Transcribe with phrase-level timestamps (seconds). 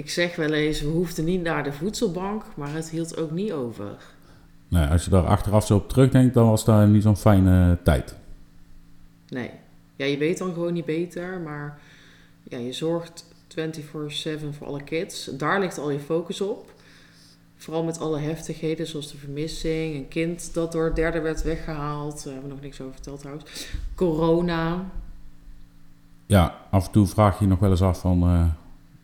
[0.00, 3.52] Ik zeg wel eens, we hoefden niet naar de voedselbank, maar het hield ook niet
[3.52, 3.96] over.
[4.90, 8.14] Als je daar achteraf zo op terugdenkt, dan was dat niet zo'n fijne tijd.
[9.28, 9.50] Nee.
[9.96, 11.80] Ja, je weet dan gewoon niet beter, maar
[12.42, 13.58] ja, je zorgt 24-7
[14.50, 15.24] voor alle kids.
[15.24, 16.72] Daar ligt al je focus op.
[17.56, 22.24] Vooral met alle heftigheden, zoals de vermissing, een kind dat door het derde werd weggehaald.
[22.24, 23.68] Daar hebben we nog niks over verteld trouwens.
[23.94, 24.84] Corona.
[26.26, 28.59] Ja, af en toe vraag je je nog wel eens af van, eh,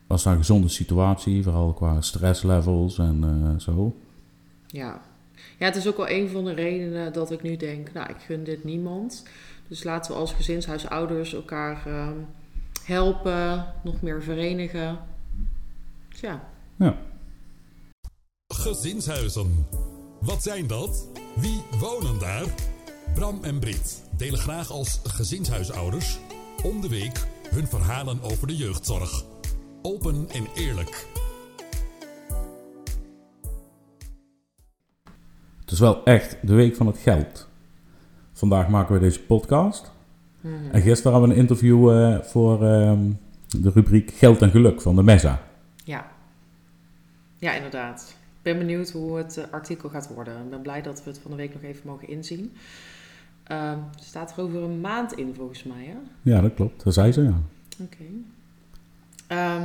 [0.07, 1.43] was dat een gezonde situatie?
[1.43, 3.95] Vooral qua stresslevels en eh, zo.
[4.67, 5.01] Ja.
[5.57, 8.17] ja, het is ook wel een van de redenen dat ik nu denk, nou, ik
[8.19, 9.23] gun dit niemand.
[9.67, 12.17] Dus laten we als gezinshuisouders elkaar ehm,
[12.83, 14.99] helpen, nog meer verenigen.
[16.09, 16.49] Tja.
[16.75, 16.97] Ja.
[18.47, 19.65] Gezinshuizen.
[20.21, 21.07] Wat zijn dat?
[21.35, 22.45] Wie wonen daar?
[23.13, 26.19] Bram en Brit delen graag als gezinshuisouders
[26.63, 29.36] om de week hun verhalen over de jeugdzorg.
[29.81, 31.05] Open en eerlijk.
[35.61, 37.47] Het is wel echt de week van het geld.
[38.33, 39.91] Vandaag maken we deze podcast.
[40.41, 40.53] Mhm.
[40.71, 43.11] En gisteren hadden we een interview eh, voor ehm,
[43.47, 45.41] de rubriek Geld en Geluk van de MESA.
[45.83, 46.07] Ja.
[47.37, 48.15] Ja, inderdaad.
[48.37, 50.43] Ik ben benieuwd hoe het eh, artikel gaat worden.
[50.43, 52.53] Ik ben blij dat we het van de week nog even mogen inzien.
[53.43, 55.85] Ehm, er staat er over een maand in, volgens mij.
[55.85, 55.95] Hè?
[56.31, 56.83] Ja, dat klopt.
[56.83, 57.41] Dat zei ze, ja.
[57.81, 58.03] Oké.
[59.27, 59.61] Ehm,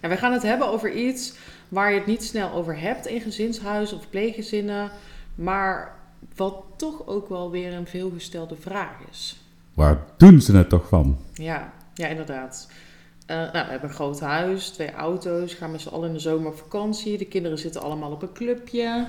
[0.00, 1.34] nou, we gaan het hebben over iets
[1.68, 4.90] waar je het niet snel over hebt in gezinshuizen of pleeggezinnen,
[5.34, 5.98] maar
[6.36, 9.40] wat toch ook wel weer een veelgestelde vraag is.
[9.74, 11.18] Waar doen ze het toch van?
[11.32, 12.68] Ja, ja inderdaad.
[13.26, 16.20] Eh, nou, we hebben een groot huis, twee auto's, gaan met z'n allen in de
[16.20, 17.18] zomer op vakantie.
[17.18, 19.08] De kinderen zitten allemaal op een clubje.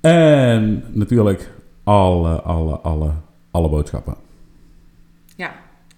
[0.00, 1.50] En natuurlijk
[1.84, 3.12] alle, alle, alle,
[3.50, 4.14] alle boodschappen.
[5.36, 5.52] Ja,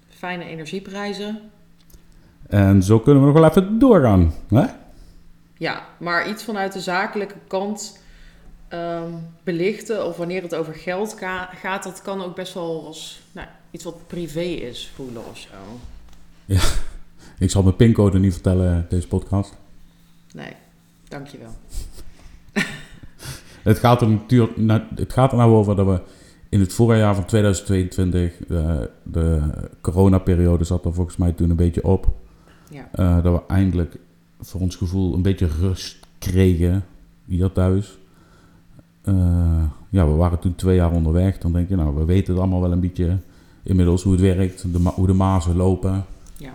[0.08, 1.40] fijne energieprijzen.
[2.50, 4.32] En zo kunnen we nog wel even doorgaan.
[4.48, 4.64] Hè?
[5.58, 8.02] Ja, maar iets vanuit de zakelijke kant
[8.68, 13.22] ehm, belichten of wanneer het over geld ga- gaat, dat kan ook best wel als
[13.32, 15.48] nou, iets wat privé is voelen of zo.
[17.44, 19.56] Ik zal mijn pincode niet vertellen deze podcast.
[20.34, 20.52] Nee,
[21.08, 21.50] dankjewel.
[23.62, 26.00] Het gaat er natuurlijk nou, het gaat er nou over dat we
[26.48, 29.40] in het voorjaar van 2022, de, de
[29.80, 32.08] coronaperiode zat er volgens mij toen een beetje op.
[32.70, 33.96] Ja, eh, dat we eindelijk
[34.40, 36.84] voor ons gevoel een beetje rust kregen
[37.24, 37.98] hier thuis.
[39.02, 41.38] Eh, ja, we waren toen twee jaar onderweg.
[41.38, 43.18] Dan denk je, nou, we weten het allemaal wel een beetje
[43.62, 46.04] inmiddels hoe het werkt, de hoe de mazen lopen.
[46.36, 46.54] Ja.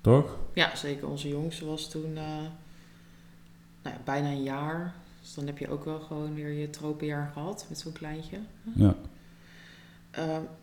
[0.00, 0.36] Toch?
[0.54, 1.08] ja zeker.
[1.08, 2.24] Onze jongste was toen eh,
[3.82, 4.94] nou ja, bijna een jaar.
[5.20, 8.38] Dus dan heb je ook wel gewoon weer je tropenjaar gehad met zo'n kleintje.
[8.74, 8.94] Ja.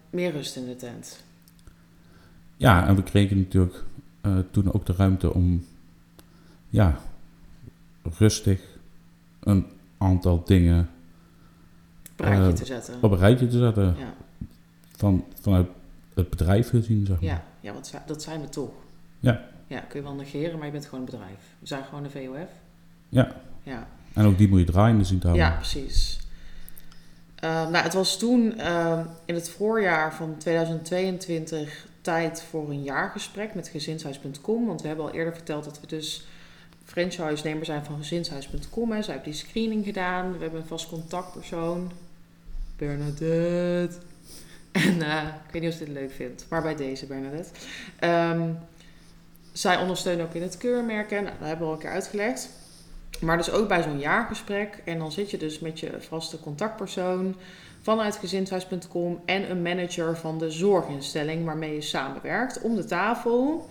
[0.10, 1.24] Meer rust in de tent.
[2.58, 3.84] Ja, en we kregen natuurlijk
[4.36, 5.66] eh, toen ook de ruimte om
[6.70, 7.00] ja,
[8.18, 8.62] rustig
[9.40, 9.66] een
[9.98, 10.90] aantal dingen
[12.12, 12.94] Op een rijtje Eh, te zetten.
[13.02, 13.96] op een rijtje te zetten.
[13.98, 14.14] Ja,
[14.96, 15.68] Van, vanuit
[16.14, 17.30] het bedrijf gezien, zeg maar.
[17.30, 18.72] ja, ja want dat zijn we toch.
[19.20, 19.42] Ja.
[19.68, 21.38] Ja, kun je wel negeren, maar je bent gewoon een bedrijf.
[21.60, 22.50] We zijn gewoon een VOF.
[23.10, 23.36] Ja.
[23.64, 25.48] Ja, En ook die moet je draaiende zien te houden.
[25.48, 26.20] ja precies.
[27.36, 33.54] Eh, nou, het was toen eh, in het voorjaar van 2022 tijd voor een jaargesprek
[33.54, 34.66] met gezinshuis.com.
[34.66, 36.28] Want we hebben al eerder verteld dat we dus
[36.84, 38.92] franchise-nemer zijn van gezinshuis.com.
[38.92, 39.02] Hè.
[39.02, 40.32] Zij hebben die screening gedaan.
[40.32, 41.92] We hebben een vast contactpersoon.
[42.78, 43.98] Bernadette.
[44.72, 47.50] En eh, ik weet niet of je dit leuk vindt, maar bij deze Bernadette.
[48.00, 48.50] Ehm,
[49.52, 51.24] zij ondersteunen ook in het keurmerken.
[51.24, 52.50] Nou, dat hebben we al een keer uitgelegd.
[53.20, 54.82] Maar dus ook bij zo'n jaargesprek.
[54.86, 57.36] En dan zit je dus met je vaste contactpersoon
[57.88, 63.70] vanuit gezinshuis.com en een manager van de zorginstelling waarmee je samenwerkt om de tafel.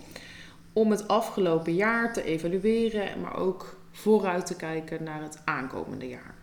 [0.73, 6.35] Om het afgelopen jaar te evalueren, maar ook vooruit te kijken naar het aankomende jaar.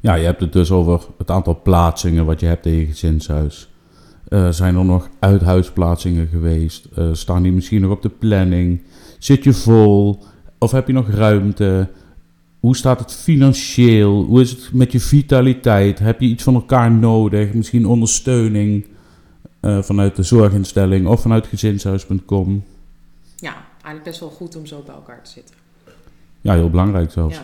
[0.00, 3.70] Ja, je hebt het dus over het aantal plaatsingen wat je hebt in je gezinshuis.
[4.28, 6.84] Eh, zijn er nog uithuisplaatsingen geweest?
[6.84, 8.82] Eh, staan die misschien nog op de planning?
[9.18, 10.22] Zit je vol?
[10.58, 11.88] Of heb je nog ruimte?
[12.68, 14.24] Hoe staat het financieel?
[14.24, 15.98] Hoe is het met je vitaliteit?
[15.98, 17.52] Heb je iets van elkaar nodig?
[17.52, 18.86] Misschien ondersteuning
[19.60, 22.64] eh, vanuit de zorginstelling of vanuit gezinshuis.com?
[23.36, 25.54] Ja, eigenlijk best wel goed om zo bij elkaar te zitten.
[26.40, 27.36] Ja, heel belangrijk zelfs.
[27.36, 27.42] Ja.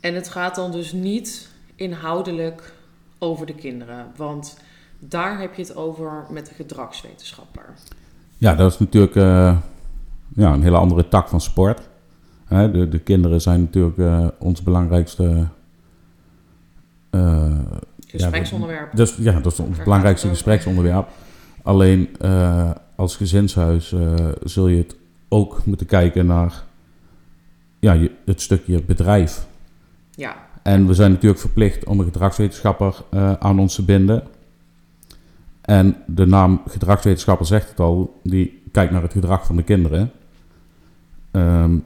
[0.00, 2.74] En het gaat dan dus niet inhoudelijk
[3.18, 4.06] over de kinderen.
[4.16, 4.58] Want
[4.98, 7.74] daar heb je het over met de gedragswetenschapper.
[8.38, 9.56] Ja, dat is natuurlijk eh,
[10.36, 11.85] ja, een hele andere tak van sport.
[12.48, 15.46] De, de kinderen zijn natuurlijk eh, ons belangrijkste.
[17.10, 17.58] eh,
[18.06, 18.96] Gespreksonderwerp.
[18.96, 21.08] dus ja, dat is ons belangrijkste gespreksonderwerp.
[21.62, 23.94] Alleen eh, als gezinshuis
[24.44, 24.96] zul je het
[25.28, 26.64] ook moeten kijken naar
[27.78, 29.46] ja, je, het stukje bedrijf.
[30.10, 33.02] Ja, En we zijn natuurlijk verplicht om een gedragswetenschapper
[33.38, 34.22] aan ons te binden.
[35.60, 40.10] En de naam gedragswetenschapper zegt het al, die kijkt naar het gedrag van de kinderen.
[41.30, 41.76] Ehm,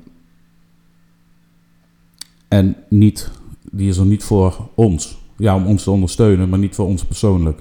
[2.51, 3.31] en niet,
[3.71, 5.19] die is er niet voor ons.
[5.37, 7.61] Ja, om ons te ondersteunen, maar niet voor ons persoonlijk.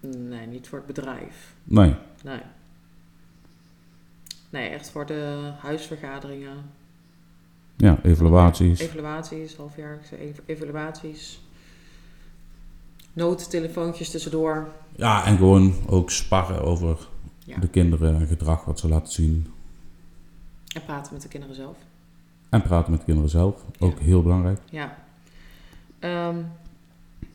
[0.00, 1.54] nee, niet voor het bedrijf.
[1.64, 1.94] Nee,
[2.24, 2.40] Nee.
[4.50, 6.56] Nee, echt voor de huisvergaderingen,
[7.76, 8.80] ja, evaluaties.
[8.80, 11.40] evaluaties, halfjaarlijkse ev- evaluaties.
[13.12, 14.68] Noodtelefoontjes tussendoor.
[14.96, 16.98] Ja, en gewoon ook sparren over
[17.44, 17.58] Ja.
[17.58, 19.46] de kinderen en gedrag wat ze laten zien.
[20.74, 21.76] En praten met de kinderen zelf.
[22.50, 24.04] En praten met de kinderen zelf, ook Ja.
[24.04, 24.58] heel belangrijk.
[24.70, 24.96] Ja.
[25.98, 26.36] Ehm,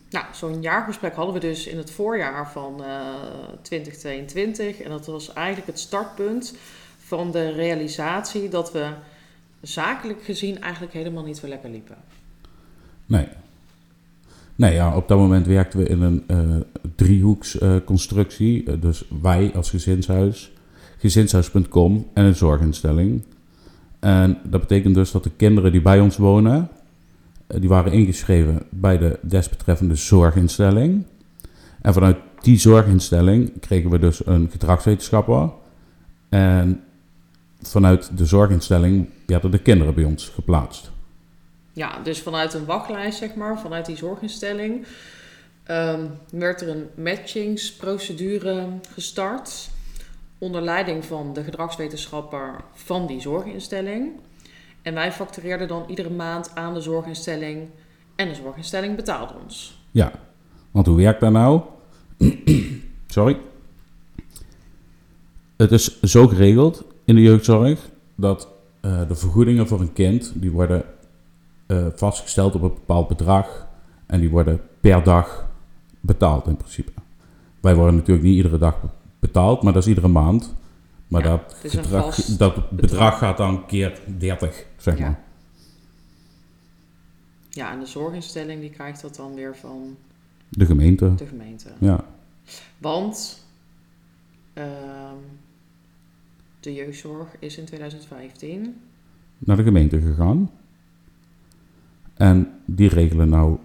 [0.10, 3.00] nou, zo'n jaargesprek hadden we dus in het voorjaar van eh
[3.62, 4.82] 2022.
[4.82, 6.56] En dat was eigenlijk het startpunt
[6.98, 8.90] van de realisatie dat we
[9.62, 11.96] zakelijk gezien eigenlijk helemaal niet zo lekker liepen.
[13.06, 13.28] Nee.
[14.56, 16.56] Nee, ja, op dat moment werkten we in een eh
[16.96, 18.80] driehoeksconstructie.
[18.80, 20.52] dus wij als gezinshuis,
[20.98, 23.24] gezinshuis.com en een zorginstelling.
[24.06, 26.70] En dat betekent dus dat de kinderen die bij ons wonen,
[27.48, 31.06] eh, die waren ingeschreven bij de desbetreffende zorginstelling.
[31.82, 35.50] En vanuit die zorginstelling kregen we dus een gedragswetenschapper.
[36.30, 36.84] En
[37.62, 40.92] vanuit de zorginstelling werden de kinderen bij ons geplaatst.
[41.74, 44.86] Ja, dus vanuit een wachtlijst, zeg maar, vanuit die zorginstelling,
[45.64, 49.74] ehm, werd er een matchingsprocedure gestart.
[50.38, 54.12] Onder leiding van de gedragswetenschapper van die zorginstelling.
[54.82, 57.68] En wij factureerden dan iedere maand aan de zorginstelling.
[58.16, 59.84] En de zorginstelling betaalde ons.
[59.92, 60.12] Ja,
[60.72, 61.62] want hoe werkt dat nou?
[63.08, 63.38] Sorry.
[65.58, 68.48] Het is zo geregeld in de jeugdzorg dat
[68.82, 70.84] eh, de vergoedingen voor een kind die worden
[71.66, 73.68] eh, vastgesteld op een bepaald bedrag
[74.06, 75.48] en die worden per dag
[76.00, 76.92] betaald in principe.
[77.60, 78.80] Wij worden natuurlijk niet iedere dag
[79.26, 80.54] betaald, maar dat is iedere maand.
[81.08, 81.58] Maar Ja, dat,
[81.88, 83.18] vast dat bedrag, bedrag.
[83.18, 85.06] gaat dan keer 30, zeg Ja.
[85.06, 85.20] maar.
[87.50, 89.98] Ja, en de zorginstelling die krijgt dat dan weer van
[90.50, 91.16] De gemeente.
[91.16, 91.70] de gemeente.
[91.80, 92.04] Ja.
[92.78, 93.44] Want
[94.54, 95.16] ehm,
[96.60, 98.82] de jeugdzorg is in 2015
[99.38, 100.50] naar de gemeente gegaan.
[102.14, 103.58] En die regelen nou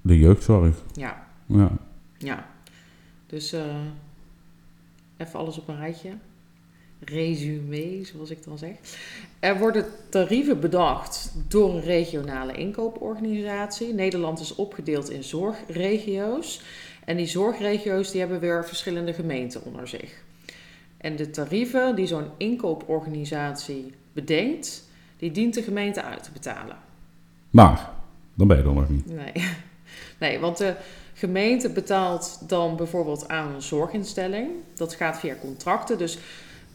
[0.00, 0.76] de jeugdzorg.
[0.92, 1.70] Ja, Ja,
[2.18, 2.46] ja.
[3.26, 3.76] Dus eh,
[5.22, 6.10] even alles op een rijtje.
[7.04, 8.72] Resume, zoals ik dan zeg.
[9.40, 13.94] Er worden tarieven bedacht door een regionale inkooporganisatie.
[13.94, 16.62] Nederland is opgedeeld in zorgregio's.
[17.04, 20.22] En die zorgregio's die hebben weer verschillende gemeenten onder zich.
[20.96, 26.76] En de tarieven die zo'n inkooporganisatie bedenkt, die dient de gemeente uit te betalen.
[27.50, 27.90] maar
[28.34, 29.06] dan ben je er nog niet.
[29.06, 29.32] Nee.
[30.20, 30.76] nee, want de
[31.22, 34.50] gemeente betaalt dan bijvoorbeeld aan een zorginstelling.
[34.74, 35.98] Dat gaat via contracten.
[35.98, 36.18] Dus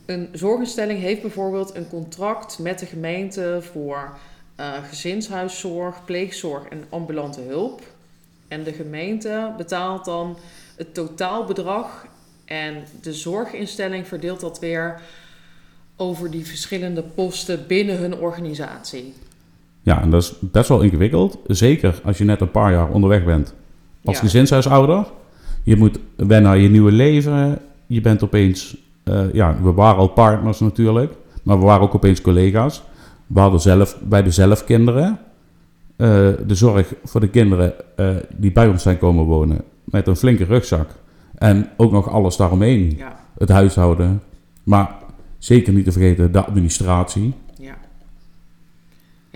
[0.06, 4.18] een zorginstelling heeft bijvoorbeeld een contract met de gemeente voor
[4.56, 7.82] eh, gezinshuiszorg, pleegzorg en ambulante hulp.
[8.48, 10.38] En de gemeente betaalt dan
[10.76, 12.06] het totaalbedrag
[12.46, 15.02] en de zorginstelling verdeelt dat weer
[15.96, 19.14] over die verschillende posten binnen hun organisatie.
[19.82, 21.40] Ja, en dat is best wel ingewikkeld.
[21.48, 23.54] Zeker als je net een paar jaar onderweg bent
[24.08, 25.06] als gezinshuisouder.
[25.64, 27.60] Je moet wennen aan je nieuwe leven.
[27.88, 28.78] Je bent opeens...
[29.04, 31.14] eh, ja, we waren al partners natuurlijk.
[31.44, 32.84] Maar we waren ook opeens collega's.
[33.28, 35.20] We hadden zelf, bij de zelfkinderen...
[35.96, 36.08] eh,
[36.48, 39.62] de zorg voor de kinderen eh, die bij ons zijn komen wonen...
[39.84, 40.90] met een flinke rugzak.
[41.36, 42.94] En ook nog alles daaromheen.
[42.98, 44.22] Ja, Het huishouden.
[44.64, 44.92] Maar
[45.38, 47.34] zeker niet te vergeten de administratie.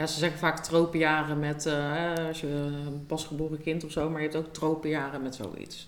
[0.02, 0.08] Ja.
[0.08, 4.28] Ze zeggen vaak tropenjaren met, eh, als je een pasgeboren kind of zo, maar je
[4.30, 5.88] hebt ook tropenjaren met zoiets.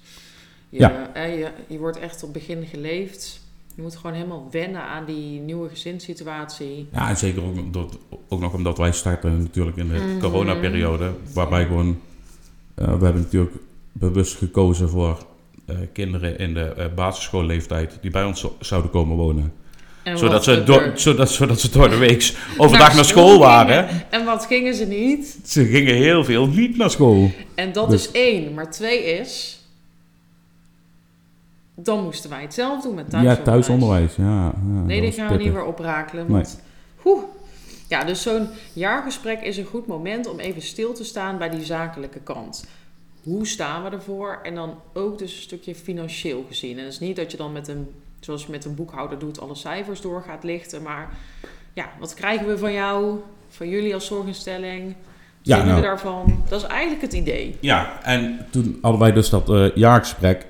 [0.70, 1.24] Je, Ja.
[1.26, 3.42] je, je wordt echt op begin geleefd.
[3.76, 6.88] Je moet gewoon helemaal wennen aan die nieuwe gezinssituatie.
[6.92, 10.20] Ja, en zeker ook, omdat, ook nog omdat wij starten natuurlijk in de Mhm.
[10.20, 11.12] coronaperiode.
[11.34, 12.00] Waarbij gewoon,
[12.76, 13.56] eh, we hebben natuurlijk
[13.92, 15.26] bewust gekozen voor
[15.66, 19.54] eh, kinderen in de basisschoolleeftijd die bij ons zo- zouden komen wonen.
[20.04, 23.88] En Zodat ze, door, zodat, zodat ze door de week overdag naar school waren.
[23.88, 24.04] gingen.
[24.10, 25.40] En wat gingen ze niet?
[25.46, 27.32] Ze gingen heel veel niet naar school.
[27.56, 28.54] En dat Dus- is één.
[28.54, 29.58] Maar twee is...
[31.76, 33.44] Dan moesten wij het zelf doen met Ja, thuisonderwijs.
[33.44, 34.16] thuisonderwijs.
[34.16, 34.44] Ja,
[34.76, 36.28] ja, Nee, was gaan we niet meer oprakelen.
[36.28, 36.62] Want.
[37.88, 41.66] Ja, dus zo'n jaargesprek is een goed moment om even stil te staan bij die
[41.66, 42.66] zakelijke kant.
[43.24, 44.40] Hoe staan we ervoor?
[44.44, 46.78] En dan ook dus een stukje financieel gezien.
[46.78, 47.88] En het is niet dat je dan met een
[48.26, 50.82] zoals je met een boekhouder doet, alle cijfers door gaat lichten.
[50.82, 51.10] Maar
[51.74, 54.86] ja, wat krijgen we van jou, van jullie als zorginstelling?
[54.86, 54.96] Wat
[55.42, 56.44] Ja, vinden nou- we daarvan?
[56.50, 57.58] Dat is eigenlijk het idee.
[57.60, 60.46] Ja, en toen hadden wij dus dat eh, jaargesprek.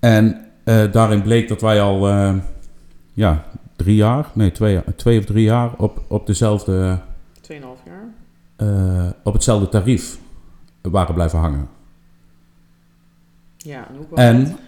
[0.00, 2.34] En eh, daarin bleek dat wij al eh,
[3.12, 3.44] ja,
[3.76, 7.00] drie jaar, nee, twee, twee of drie jaar op, op, dezelfde,
[7.52, 9.14] 2,5 jaar.
[9.24, 10.18] op hetzelfde tarief
[10.80, 11.68] waren blijven hangen.
[13.56, 14.16] Ja, en hoe?
[14.16, 14.58] En,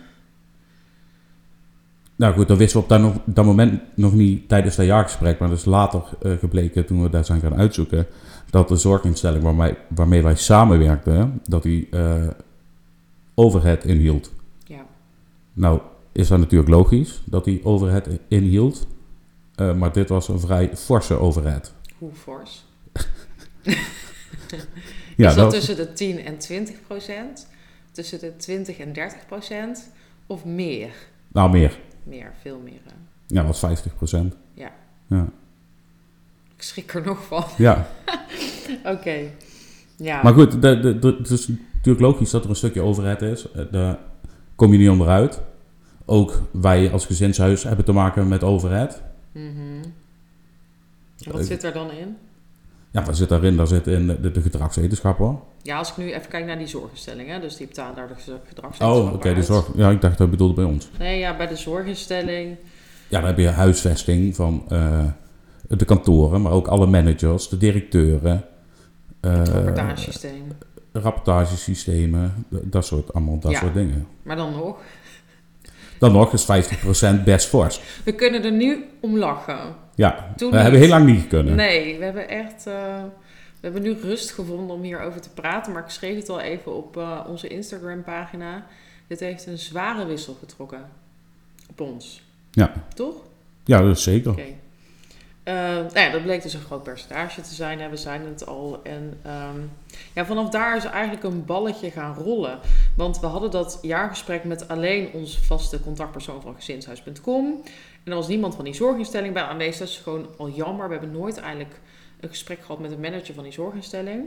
[2.23, 5.39] nou goed, dat wisten we op dat, nog, dat moment nog niet tijdens dat jaargesprek,
[5.39, 8.07] maar dat is later eh, gebleken toen we daar zijn gaan uitzoeken,
[8.51, 12.27] dat de zorginstelling waarmee, waarmee wij samenwerkten, dat die eh,
[13.35, 14.33] overhead inhield.
[14.65, 14.87] Ja,
[15.53, 15.81] Nou,
[16.13, 18.87] is dat natuurlijk logisch dat die overhead inhield,
[19.55, 21.73] eh, maar dit was een vrij forse overhead.
[21.99, 22.65] hoe fors?
[25.17, 27.49] Ja, is dat, dat, tussen de 10 en 20 procent?
[27.91, 29.91] Tussen de 20 en 30 procent?
[30.27, 30.91] Of meer?
[31.33, 31.79] nou meer.
[32.03, 32.81] Meer, veel meer.
[32.85, 32.93] hè?
[33.27, 34.37] Ja, was 50 procent.
[34.55, 34.71] Ja.
[35.07, 35.27] Ja.
[36.57, 37.45] Ik schrik er nog van.
[37.59, 37.87] ja.
[38.95, 39.17] Oké.
[39.97, 40.23] Ja.
[40.23, 43.51] Maar goed, de, de, de- het is natuurlijk logisch dat er een stukje overheid is.
[43.53, 43.99] Eh, Daar
[44.55, 45.41] kom je niet onderuit.
[46.05, 49.03] Ook wij als gezinshuis hebben te maken met overheid.
[49.33, 49.83] Mhm.
[51.25, 52.17] En Wat Eh, zit er dan in?
[52.93, 53.57] Ja, wat zit daarin?
[53.57, 55.39] Daar zit in de, de gedragswetenschappen.
[55.63, 58.15] Ja, als ik nu even kijk naar die zorginstelling, hè, dus die betalen daar de
[58.15, 59.67] gez- Oh, oké, de zorg.
[59.75, 60.89] Ja, ik dacht dat bedoelde bij ons.
[60.99, 62.57] Nee, ja, bij de zorginstelling.
[63.09, 65.05] Ja, dan heb je huisvesting van eh,
[65.69, 68.45] de kantoren, maar ook alle managers, de directeuren.
[69.21, 70.43] eh, Het rapportagesysteem.
[70.93, 73.59] rapportagesystemen, dat soort, allemaal dat Ja.
[73.59, 74.07] soort dingen.
[74.23, 74.77] Maar dan nog,
[75.99, 77.81] Dan nog is 50% best fors.
[78.05, 79.59] we kunnen er nu om lachen.
[79.95, 80.87] Ja, Toen hebben we niet.
[80.89, 81.57] heel lang niet kunnen.
[81.57, 82.67] Nee, we hebben echt.
[82.67, 83.03] eh,
[83.61, 85.73] we hebben nu rust gevonden om hierover te praten.
[85.73, 88.67] Maar ik schreef het al even op eh, onze Instagram-pagina.
[89.07, 90.89] Dit heeft een zware wissel getrokken
[91.71, 92.23] op ons.
[92.51, 92.73] Ja.
[92.95, 93.15] Toch?
[93.65, 94.31] Ja, dat is zeker.
[94.31, 94.43] Oké.
[95.43, 97.81] Eh, nou ja, dat bleek dus een groot percentage te zijn.
[97.81, 97.89] Hè.
[97.89, 98.81] We zijn het al.
[98.83, 99.61] En ehm,
[100.15, 102.59] ja, vanaf daar is eigenlijk een balletje gaan rollen.
[102.97, 107.63] Want we hadden dat jaargesprek met alleen onze vaste contactpersoon van gezinshuis.com.
[108.05, 109.79] En er was niemand van die zorginstelling bij aanwezig.
[109.79, 110.87] Dat is gewoon al jammer.
[110.87, 111.81] We hebben nooit eigenlijk
[112.21, 114.25] een gesprek gehad met een manager van die zorginstelling.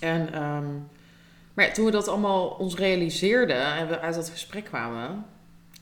[0.00, 0.66] En, ehm,
[1.54, 5.24] maar toen we dat allemaal ons realiseerden en we uit dat gesprek kwamen,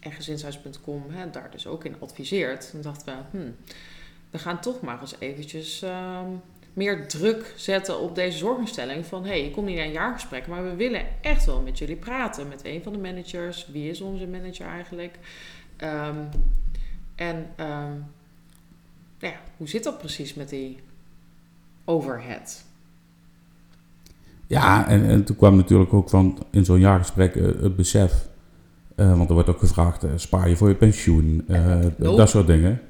[0.00, 3.56] en gezinshuis.com hè, daar dus ook in adviseert, dan dachten we, hmm,
[4.32, 6.26] we gaan toch maar eens eventjes ehm,
[6.72, 9.06] meer druk zetten op deze zorginstelling.
[9.06, 11.78] Van, hé, hey, je komt niet naar een jaargesprek, maar we willen echt wel met
[11.78, 12.48] jullie praten.
[12.48, 13.68] Met een van de managers.
[13.72, 15.18] Wie is onze manager eigenlijk?
[15.76, 16.16] Ehm,
[17.14, 17.92] en ehm,
[19.18, 20.78] nou ja, hoe zit dat precies met die
[21.84, 22.64] overhead?
[24.46, 28.28] Ja, en, en toen kwam natuurlijk ook van in zo'n jaargesprek eh, het besef.
[28.94, 31.44] eh, want er wordt ook gevraagd, eh, spaar je voor je pensioen,
[31.98, 32.80] dat soort dingen.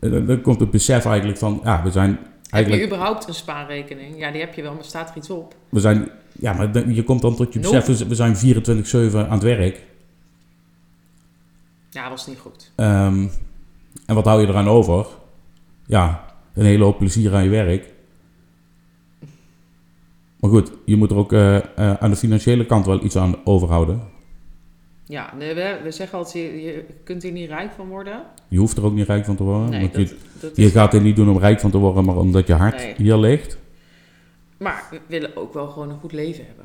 [0.00, 3.34] Eh, dan- komt het besef eigenlijk van, ja, we zijn Heb je eigenlijk, überhaupt een
[3.34, 4.18] spaarrekening?
[4.18, 5.54] Ja, die heb je wel, maar staat er iets op?
[5.68, 9.32] we zijn, ja, maar je komt dan tot je besef, we- we zijn 24-7 aan
[9.34, 9.82] het werk.
[11.90, 12.72] Ja, dat is niet goed.
[12.74, 13.26] Ehm,
[14.06, 15.06] en wat hou je eraan over?
[15.86, 16.24] Ja,
[16.54, 17.92] een hele hoop plezier aan je werk.
[20.40, 21.62] Maar goed, je moet er ook eh, eh,
[21.94, 24.02] aan de financiële kant wel iets aan overhouden.
[25.06, 28.22] Ja, we, we zeggen altijd, je, je kunt hier niet rijk van worden.
[28.48, 29.70] Je hoeft er ook niet rijk van te worden.
[29.70, 30.72] Nee, want dat, je, dat je is...
[30.72, 32.94] gaat dit niet doen om rijk van te worden, maar omdat je hart Nee.
[32.96, 33.58] hier ligt.
[34.58, 36.64] Maar we willen ook wel gewoon een goed leven hebben.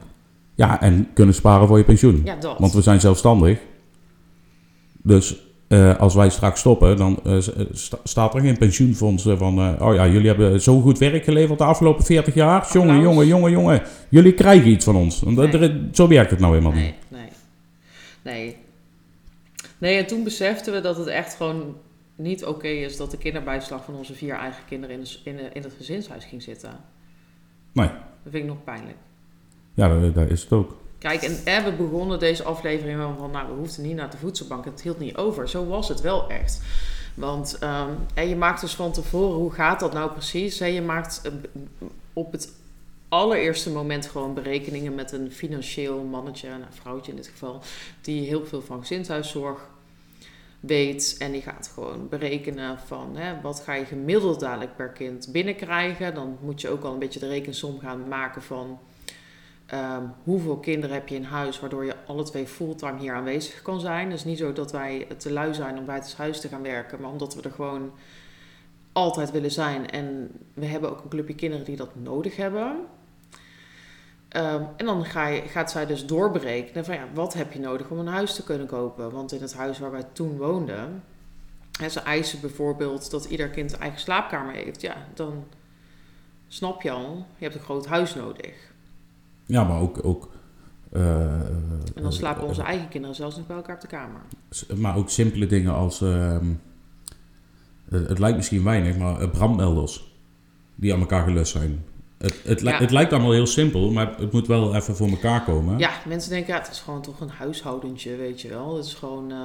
[0.56, 2.22] Ja, en kunnen sparen voor je pensioen.
[2.26, 2.60] Ja, dat.
[2.60, 3.60] Want we zijn zelfstandig.
[5.04, 9.82] Dus eh, als wij straks stoppen, dan eh, eh, sta- staat er geen pensioenfonds van...
[9.82, 12.70] oh ja, jullie hebben zo goed werk geleverd de afgelopen 40 jaar.
[12.74, 13.82] Jongen, jongen, jongen, jongen.
[14.10, 15.22] Jullie krijgen iets van ons.
[15.22, 15.48] Nee.
[15.48, 16.94] er- zo werkt het nou helemaal niet.
[18.22, 18.58] Nee,
[19.78, 19.98] nee.
[19.98, 21.78] En toen beseften we dat het echt gewoon
[22.16, 25.50] niet oké is dat de kinderbijslag van onze vier eigen kinderen in, de in, de-
[25.54, 26.72] in het gezinshuis ging zitten.
[27.72, 27.88] Nee.
[27.88, 28.98] Dat vind ik nog pijnlijk.
[29.74, 30.78] Ja, dat is het ook.
[30.98, 34.66] Kijk, en we begonnen deze aflevering wel van, nou, we hoefden niet naar de voedselbank.
[34.66, 35.50] Het hield niet over.
[35.50, 36.62] Zo was het wel echt.
[37.14, 40.60] Want ehm, en je maakt dus van tevoren, hoe gaat dat nou precies?
[40.60, 41.32] Hè, je maakt eh,
[42.14, 42.52] op het
[43.10, 47.62] allereerste moment gewoon berekeningen met een financieel mannetje, nou, vrouwtje in dit geval,
[48.02, 49.70] die heel veel van gezinshuiszorg
[50.60, 51.16] weet.
[51.20, 56.14] En die gaat gewoon berekenen van hè, wat ga je gemiddeld dadelijk per kind binnenkrijgen.
[56.14, 58.80] Dan moet je ook al een beetje de rekensom gaan maken van
[59.66, 63.80] ehm, hoeveel kinderen heb je in huis, waardoor je alle twee fulltime hier aanwezig kan
[63.80, 64.10] zijn.
[64.10, 67.12] Dus niet zo dat wij te lui zijn om buiten huis te gaan werken, maar
[67.12, 67.92] omdat we er gewoon
[68.92, 69.90] altijd willen zijn.
[69.90, 72.76] En we hebben ook een clubje kinderen die dat nodig hebben.
[74.30, 77.90] Ehm, en dan ga je, gaat zij dus doorberekenen van ja, wat heb je nodig
[77.90, 79.12] om een huis te kunnen kopen?
[79.12, 81.04] Want in het huis waar wij toen woonden,
[81.80, 84.82] en ze eisen bijvoorbeeld dat ieder kind een eigen slaapkamer heeft.
[84.82, 85.44] Ja, dan
[86.48, 88.72] snap je al, je hebt een groot huis nodig.
[89.46, 90.06] Ja, maar ook...
[90.06, 90.30] ook
[90.92, 91.32] eh,
[91.96, 94.22] En dan slapen eh, onze eigen kinderen zelfs nog bij elkaar op de kamer.
[94.76, 96.02] Maar ook simpele dingen als...
[96.02, 96.46] ehm,
[97.90, 100.18] eh, het lijkt misschien weinig, maar eh, brandmelders.
[100.76, 101.86] Die aan elkaar gelust zijn.
[102.20, 102.78] Het, het, li- Ja.
[102.80, 105.78] het lijkt allemaal heel simpel, maar het moet wel even voor elkaar komen.
[105.78, 108.76] Ja, mensen denken, ja, het is gewoon toch een huishoudentje, weet je wel.
[108.76, 109.38] Het is gewoon, eh,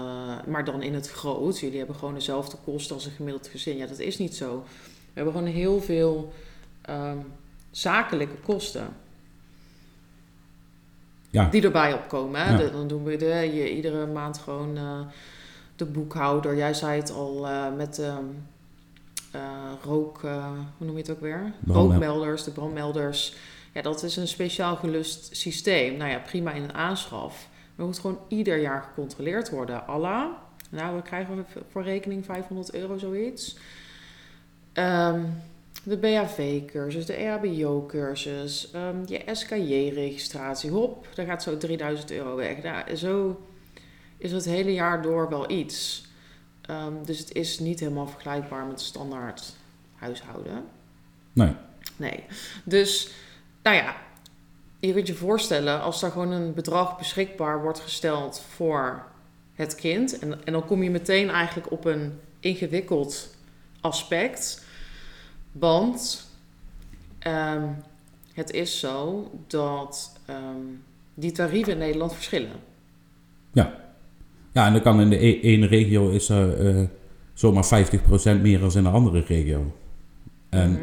[0.47, 1.59] maar dan in het groot.
[1.61, 3.77] Jullie hebben gewoon dezelfde kosten als een gemiddeld gezin.
[3.77, 4.65] Ja, dat is niet zo.
[4.85, 6.33] We hebben gewoon heel veel
[6.83, 7.17] ehm,
[7.71, 8.87] zakelijke kosten.
[11.31, 11.49] Ja.
[11.51, 12.41] Die erbij opkomen.
[12.45, 12.51] Hè?
[12.51, 12.57] Ja.
[12.57, 15.01] De- dan doen we de, je, iedere maand gewoon eh,
[15.77, 16.57] de boekhouder.
[16.57, 18.25] Jij zei het al eh, met ehm,
[19.35, 20.47] eh, rook, eh,
[20.79, 21.53] hoe noem je het ook weer?
[21.61, 23.35] Brandmel- Rookmelders, de brandmelders.
[23.73, 25.97] Ja, dat is een speciaal gelust systeem.
[25.97, 27.49] Nou ja, prima in een aanschaf.
[27.51, 29.87] Maar het moet gewoon ieder jaar gecontroleerd worden.
[29.87, 30.27] Allah,
[30.71, 33.57] nou, we krijgen voor rekening 500 euro zoiets.
[34.73, 35.21] Ehm,
[35.83, 40.71] de BHV-cursus, de EHBO-cursus, ehm, je SKJ-registratie.
[40.71, 42.63] Hop, daar gaat zo 3000 euro weg.
[42.63, 43.41] Nou, zo
[44.19, 46.07] is het hele jaar door wel iets.
[46.67, 49.57] Ehm, dus het is niet helemaal vergelijkbaar met standaard
[49.95, 50.65] huishouden.
[51.33, 51.53] Nee.
[51.97, 52.25] Nee.
[52.65, 53.09] Dus,
[53.63, 53.97] nou ja,
[54.81, 59.05] je kunt je voorstellen als er gewoon een bedrag beschikbaar wordt gesteld voor
[59.55, 60.19] het kind.
[60.19, 63.35] En, en dan kom je meteen eigenlijk op een ingewikkeld
[63.81, 64.65] aspect.
[65.53, 66.27] Want
[67.19, 67.69] ehm,
[68.33, 70.67] het is zo dat ehm,
[71.15, 72.61] die tarieven in Nederland verschillen.
[73.53, 73.84] Ja,
[74.55, 76.85] en dan kan in de e- ene regio is er eh,
[77.35, 79.73] zomaar 50% meer dan in de andere regio.
[80.51, 80.81] En Mhm.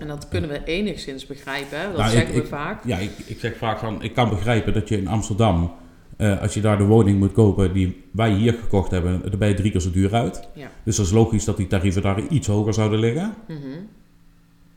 [0.00, 1.84] En dat kunnen we enigszins begrijpen, hè?
[1.86, 2.84] dat Nou, ik- zeggen we ik- vaak.
[2.86, 5.72] ja, ik, ik zeg vaak van, ik kan begrijpen dat je in Amsterdam,
[6.16, 9.48] eh, als je daar de woning moet kopen die wij hier gekocht hebben, dan ben
[9.48, 10.48] je drie keer zo duur uit.
[10.54, 10.70] Ja.
[10.84, 13.34] Dus dat is logisch dat die tarieven daar iets hoger zouden liggen.
[13.48, 13.58] Mhm.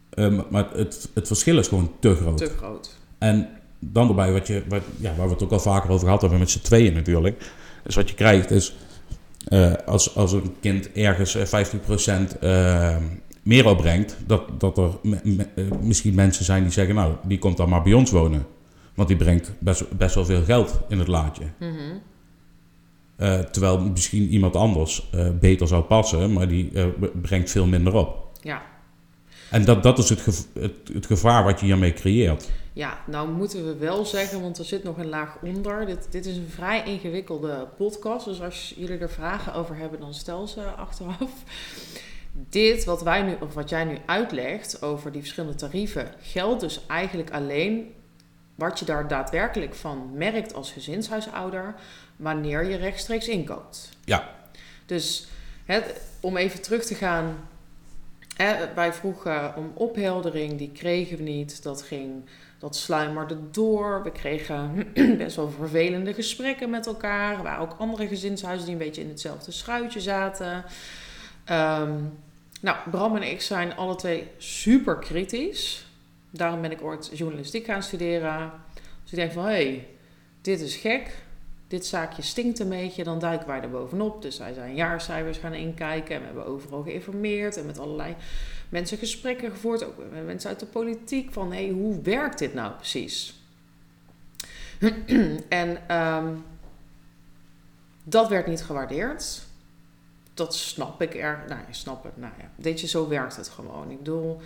[0.09, 2.37] Eh, maar het, het verschil is gewoon te groot.
[2.37, 2.97] Te groot.
[3.17, 6.21] En dan erbij, wat je, wat, ja, waar we het ook al vaker over gehad
[6.21, 7.51] hebben met z'n tweeën natuurlijk.
[7.87, 8.75] Dus wat je krijgt is,
[9.47, 12.97] eh, als, als een kind ergens eh, 50% eh,
[13.43, 17.39] meer opbrengt, dat, dat er me- me- eh, misschien mensen zijn die zeggen, nou, die
[17.39, 18.45] komt dan maar bij ons wonen.
[18.95, 21.43] Want die brengt best, best wel veel geld in het laadje.
[21.59, 21.71] Mhm.
[23.15, 26.85] Eh, terwijl misschien iemand anders eh, beter zou passen, maar die eh,
[27.21, 28.29] brengt veel minder op.
[28.41, 28.61] Ja.
[29.51, 30.25] En dat, dat is het,
[30.59, 32.49] het, het gevaar wat je hiermee creëert.
[32.77, 35.85] Ja, nou moeten we wel zeggen, want er zit nog een laag onder.
[35.85, 38.25] Dit, dit is een vrij ingewikkelde podcast.
[38.25, 41.31] Dus als jullie er vragen over hebben, dan stel ze achteraf.
[42.49, 46.85] Dit wat, wij nu, of wat jij nu uitlegt over die verschillende tarieven, geldt dus
[46.87, 47.93] eigenlijk alleen
[48.55, 51.75] wat je daar daadwerkelijk van merkt als gezinshuisouder
[52.15, 53.89] wanneer je rechtstreeks inkoopt.
[54.05, 54.29] Ja.
[54.85, 55.27] Dus
[55.65, 57.47] het, om even terug te gaan.
[58.35, 61.63] Hè, wij vroegen om opheldering, die kregen we niet.
[61.63, 62.23] Dat ging,
[62.59, 64.03] dat sluimerde door.
[64.03, 67.37] We kregen best wel vervelende gesprekken met elkaar.
[67.37, 70.63] Er waren ook andere gezinshuizen die een beetje in hetzelfde schuitje zaten.
[71.45, 71.93] Ehm,
[72.61, 75.85] nou, Bram en ik zijn alle twee super kritisch.
[76.29, 78.51] Daarom ben ik ooit journalistiek gaan studeren.
[79.03, 79.87] Dus ik denk van, hé, hey,
[80.41, 81.25] dit is gek
[81.67, 84.21] dit zaakje stinkt een beetje, dan duiken wij er bovenop.
[84.21, 88.15] Dus wij zijn jaarcijfers gaan inkijken en we hebben overal geïnformeerd en met allerlei
[88.69, 92.53] mensen gesprekken gevoerd, ook met mensen uit de politiek, van hé, hey, hoe werkt dit
[92.53, 93.41] nou precies?
[95.49, 96.35] en ehm,
[98.03, 99.41] dat werd niet gewaardeerd.
[100.33, 101.43] Dat snap ik er.
[101.47, 102.17] Nou, snap het.
[102.17, 103.91] Nou ja, weet je, zo werkt het gewoon.
[103.91, 104.41] Ik bedoel,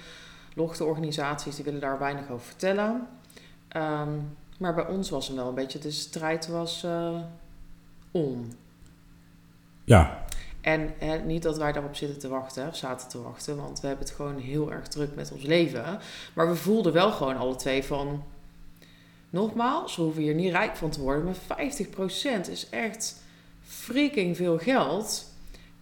[0.56, 3.08] lochte organisaties die willen daar weinig over vertellen.
[3.68, 4.10] Ehm,
[4.58, 7.20] maar bij ons was hem wel een beetje, de strijd was eh
[8.12, 8.48] om.
[9.84, 10.26] Ja,
[10.62, 10.94] En
[11.26, 14.16] niet dat wij daarop zitten te wachten, of zaten te wachten, want we hebben het
[14.16, 16.00] gewoon heel erg druk met ons leven.
[16.34, 18.24] Maar we voelden wel gewoon alle twee van,
[19.30, 21.60] nogmaals, we hoeven hier niet rijk van te worden, maar
[22.46, 23.22] 50% is echt
[23.64, 25.30] freaking veel geld.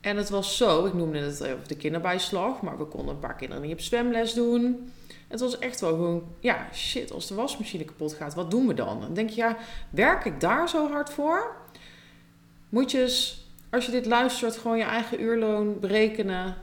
[0.01, 3.35] En het was zo, ik noemde het over de kinderbijslag, maar we konden een paar
[3.35, 4.91] kinderen niet op zwemles doen.
[5.27, 8.73] Het was echt wel gewoon, ja, shit, als de wasmachine kapot gaat, wat doen we
[8.73, 9.01] dan?
[9.01, 9.57] Dan denk je, ja,
[9.89, 11.55] werk ik daar zo hard voor?
[12.69, 13.33] Moet je
[13.69, 16.55] als je dit luistert, gewoon je eigen uurloon berekenen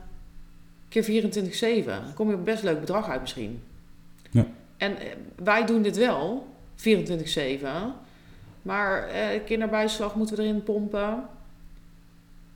[0.88, 1.85] keer 24-7.
[1.87, 3.62] Dan kom je op een best leuk bedrag uit misschien.
[4.31, 4.47] Ja.
[4.77, 5.07] En eh,
[5.45, 7.66] wij doen dit wel, 24-7.
[8.62, 11.23] Maar eh, kinderbijslag moeten we erin pompen.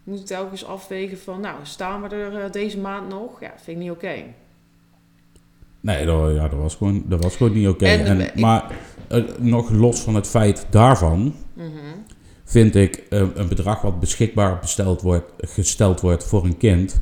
[0.05, 3.41] We moeten telkens afwegen van, nou, staan we er eh, deze maand nog?
[3.41, 4.15] Ja, vind ik niet oké.
[5.81, 7.87] Nee, dat, ja, dat, was gewoon, dat was gewoon niet oké.
[7.89, 8.71] Ik- Maar
[9.09, 11.69] eh, nog los van het feit daarvan, Mhm.
[12.51, 17.01] Vind ik eh, een bedrag wat beschikbaar besteld wordt, gesteld wordt voor een kind,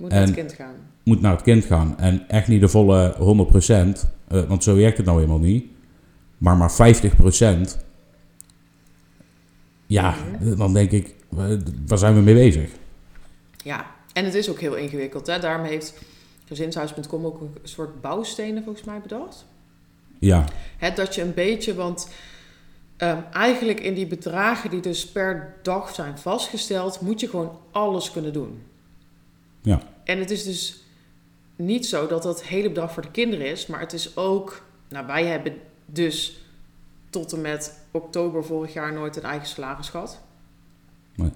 [0.00, 0.74] Moet naar het kind gaan.
[1.04, 1.98] moet naar het kind gaan.
[1.98, 5.64] En echt niet de volle 100%, eh, want zo werkt het nou helemaal niet.
[6.38, 7.78] Maar maar 50%.
[9.86, 10.56] Ja, Mhm.
[10.56, 11.44] dan denk ik, eh,
[11.86, 12.70] waar zijn we mee bezig?
[13.64, 15.26] Ja, en het is ook heel ingewikkeld.
[15.26, 15.38] Hè?
[15.38, 15.94] Daarom heeft
[16.44, 19.46] gezinshuis.com ook een soort bouwstenen volgens mij bedacht.
[20.18, 20.44] Ja,
[20.78, 22.08] Hè, dat je een beetje, want
[23.02, 28.10] ehm, eigenlijk in die bedragen die dus per dag zijn vastgesteld, moet je gewoon alles
[28.10, 28.62] kunnen doen.
[29.62, 29.82] Ja.
[30.04, 30.82] En het is dus
[31.56, 35.06] niet zo dat dat hele bedrag voor de kinderen is, maar het is ook, nou
[35.06, 35.54] wij hebben
[35.86, 36.36] dus
[37.10, 40.20] tot en met oktober vorig jaar nooit een eigen salaris gehad.
[41.14, 41.30] Nee.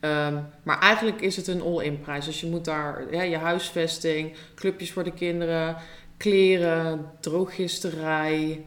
[0.00, 2.24] Ehm, maar eigenlijk is het een all-in prijs.
[2.24, 5.76] Dus je moet daar ja, je huisvesting, clubjes voor de kinderen,
[6.16, 8.64] kleren, drooggisterij,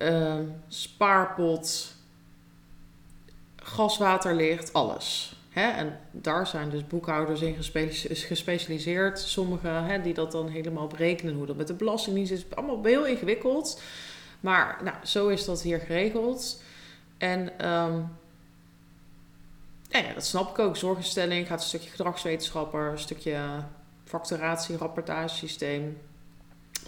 [0.00, 1.94] ehm, spaarpot,
[3.56, 5.34] gaswaterlicht, alles.
[5.50, 5.70] Hè?
[5.70, 9.18] En daar zijn dus boekhouders in gespe- gespecialiseerd.
[9.18, 12.44] Sommigen hè, die dat dan helemaal berekenen, hoe dat met de belastingdienst is.
[12.54, 13.82] Allemaal heel ingewikkeld.
[14.40, 16.62] Maar nou, zo is dat hier geregeld.
[17.18, 17.52] En
[19.98, 20.76] ja, dat snap ik ook.
[20.76, 23.64] Zorginstelling gaat een stukje gedragswetenschapper, een stukje
[24.04, 25.98] facturatie, rapportagesysteem.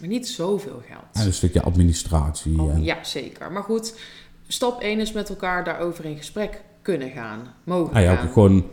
[0.01, 1.03] Maar niet zoveel geld.
[1.13, 2.61] en een stukje administratie.
[2.61, 3.53] Oh, en, ja, zeker.
[3.53, 3.99] Maar goed,
[4.49, 7.41] stap 1 is met elkaar daarover in gesprek kunnen gaan.
[7.65, 8.29] Mogen Ah ja, gaan.
[8.29, 8.67] gewoon,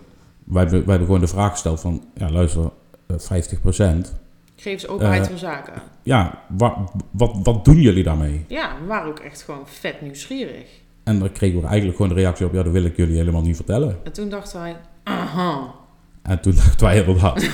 [0.44, 2.72] wij, hebben, wij hebben gewoon de vraag gesteld van, ja luister,
[3.08, 4.14] eh, 50%.
[4.56, 5.74] Geef ze openheid Eh, van zaken.
[6.04, 8.46] Ja, wa- wat, wat doen jullie daarmee?
[8.48, 10.68] Ja, we waren ook echt gewoon vet nieuwsgierig.
[11.04, 13.42] En dan kregen we eigenlijk gewoon de reactie op, ja, dat wil ik jullie helemaal
[13.42, 13.98] niet vertellen.
[14.04, 15.76] En toen dachten wij, aha.
[16.22, 17.50] En toen dachten wij inderdaad,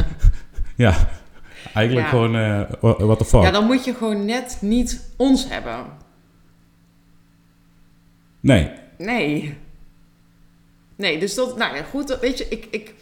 [0.76, 1.08] ja,
[1.74, 2.12] eigenlijk Ja.
[2.12, 3.42] gewoon, eh what the fuck.
[3.42, 5.84] Ja, dan moet je gewoon net niet ons hebben.
[8.40, 9.54] Nee, Nee.
[10.96, 12.94] Nee, dus dat, nou ja, goed, dat- weet je, ik, ik,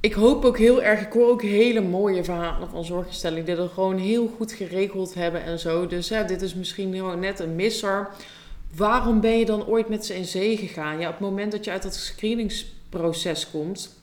[0.00, 3.72] ik hoop ook heel erg, ik hoor ook hele mooie verhalen van zorginstellingen die dat
[3.72, 5.86] gewoon heel goed geregeld hebben en zo.
[5.86, 8.08] Dus hè, dit is misschien gewoon net een misser.
[8.76, 10.98] Waarom ben je dan ooit met ze in zee gegaan?
[11.00, 13.94] Ja, op het moment dat je uit dat screeningsproces komt,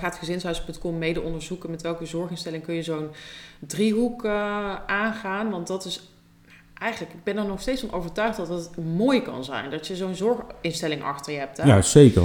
[0.00, 3.08] gaat gezinshuis.com mede onderzoeken met welke zorginstelling kun je zo'n
[3.58, 5.50] driehoek eh, aangaan.
[5.50, 6.00] Want dat is
[6.74, 9.70] eigenlijk, ik ben er nog steeds van overtuigd dat het mooi kan zijn.
[9.70, 11.56] Dat je zo'n zorginstelling achter je hebt.
[11.56, 11.64] Hè?
[11.64, 12.22] ja, zeker.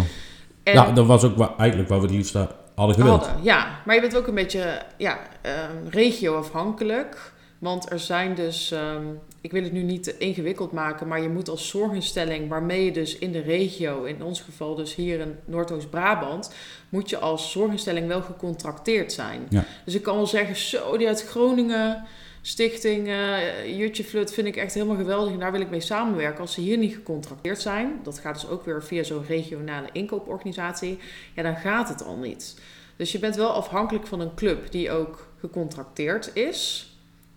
[0.63, 2.34] En Ja, dat was ook wa- eigenlijk wat we het liefst
[2.76, 3.26] hadden gewild.
[3.26, 3.80] hadden, ja.
[3.86, 7.34] Maar je bent ook een beetje ja, ehm, regio-afhankelijk.
[7.60, 9.04] Want er zijn dus, ehm,
[9.45, 13.17] ik wil het nu niet ingewikkeld maken, maar je moet als zorginstelling waarmee je dus
[13.17, 16.53] in de regio, in ons geval dus hier in Noordoost-Brabant,
[16.89, 19.45] moet je als zorginstelling wel gecontracteerd zijn.
[19.49, 19.65] Ja.
[19.86, 22.03] Dus ik kan wel zeggen, zo, die uit Groningen,
[22.41, 26.41] Stichting eh, Jutje Flut vind ik echt helemaal geweldig en daar wil ik mee samenwerken.
[26.41, 30.99] Als ze hier niet gecontracteerd zijn, dat gaat dus ook weer via zo'n regionale inkooporganisatie,
[31.36, 32.62] ja, dan gaat het al niet.
[32.95, 36.89] Dus je bent wel afhankelijk van een club die ook gecontracteerd is.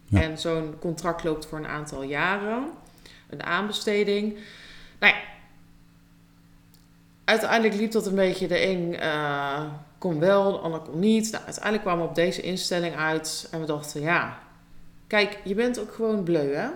[0.08, 0.22] Ja.
[0.22, 2.70] En zo'n contract loopt voor een aantal jaren.
[3.30, 4.38] Een aanbesteding.
[4.98, 5.20] Nou ja.
[7.24, 8.48] Uiteindelijk liep dat een beetje.
[8.48, 9.62] De een eh,
[9.98, 11.30] kon wel, de ander kon niet.
[11.30, 13.48] Nou, uiteindelijk kwamen we op deze instelling uit.
[13.50, 14.38] En we dachten, ja...
[15.06, 16.68] Kijk, je bent ook gewoon bleu, hè?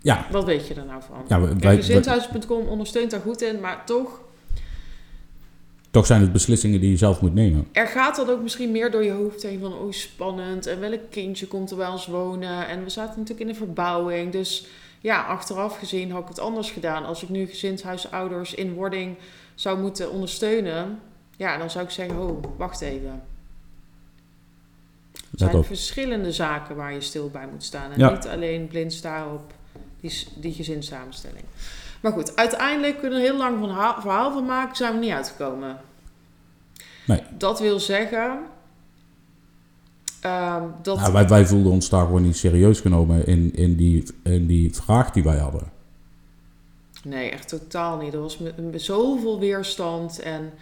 [0.00, 1.24] Ja, Wat weet je er nou van?
[1.28, 1.82] ja Kijk,
[2.68, 3.60] ondersteunt daar goed in.
[3.60, 4.20] Maar toch,
[5.96, 7.68] toch zijn het beslissingen die je zelf moet nemen.
[7.72, 11.00] Er gaat dan ook misschien meer door je hoofd heen van, oh spannend, en welk
[11.10, 12.68] kindje komt er bij ons wonen?
[12.68, 14.66] En we zaten natuurlijk in een verbouwing, dus
[15.00, 17.04] ja, achteraf gezien had ik het anders gedaan.
[17.04, 19.16] Als ik nu gezinshuisouders in wording
[19.54, 20.98] zou moeten ondersteunen,
[21.36, 23.22] ja, dan zou ik zeggen, oh, wacht even.
[25.12, 27.92] Er zijn verschillende zaken waar je stil bij moet staan.
[27.92, 28.10] En Ja.
[28.10, 29.52] niet alleen blind staren op
[30.34, 31.44] die gezinssamenstelling.
[32.00, 34.98] Maar goed, uiteindelijk kunnen we er heel lang van ha- verhaal van maken, zijn we
[34.98, 35.76] niet uitgekomen.
[37.06, 37.22] Nee.
[37.38, 38.38] Dat wil zeggen
[40.20, 40.98] ehm, dat.
[40.98, 44.74] Ja, wij, wij voelden ons daar gewoon niet serieus genomen in, in, die, in die
[44.74, 45.74] vraag die wij hadden.
[47.04, 48.14] Nee, echt totaal niet.
[48.14, 50.18] Er was met, met zoveel weerstand.
[50.18, 50.52] En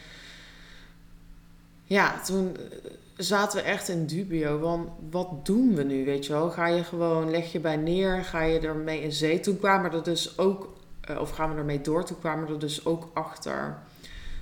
[1.84, 4.58] ja, toen eh, zaten we echt in dubio.
[4.58, 6.50] Want wat doen we nu, weet je wel?
[6.50, 9.40] Ga je gewoon, leg je bij neer, ga je ermee in zee?
[9.40, 10.72] Toen kwamen er dus ook,
[11.06, 12.04] eh, of gaan we ermee door?
[12.04, 13.78] Toen kwamen we er dus ook achter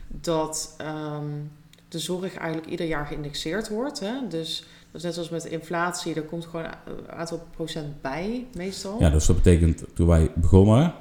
[0.09, 1.27] dat ehm,
[1.88, 4.01] de zorg eigenlijk ieder jaar geïndexeerd wordt.
[4.01, 4.12] Hè?
[4.29, 8.96] Dus dat is net zoals met inflatie, er komt gewoon een aantal procent bij, meestal.
[9.01, 10.94] Ja, dus dat betekent, toen wij begonnen,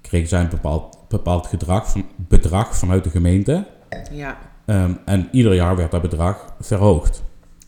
[0.00, 3.66] kregen zij een bepaald, bepaald gedrag van, bedrag vanuit de gemeente.
[4.12, 4.38] ja.
[4.64, 7.22] Ehm, en ieder jaar werd dat bedrag verhoogd.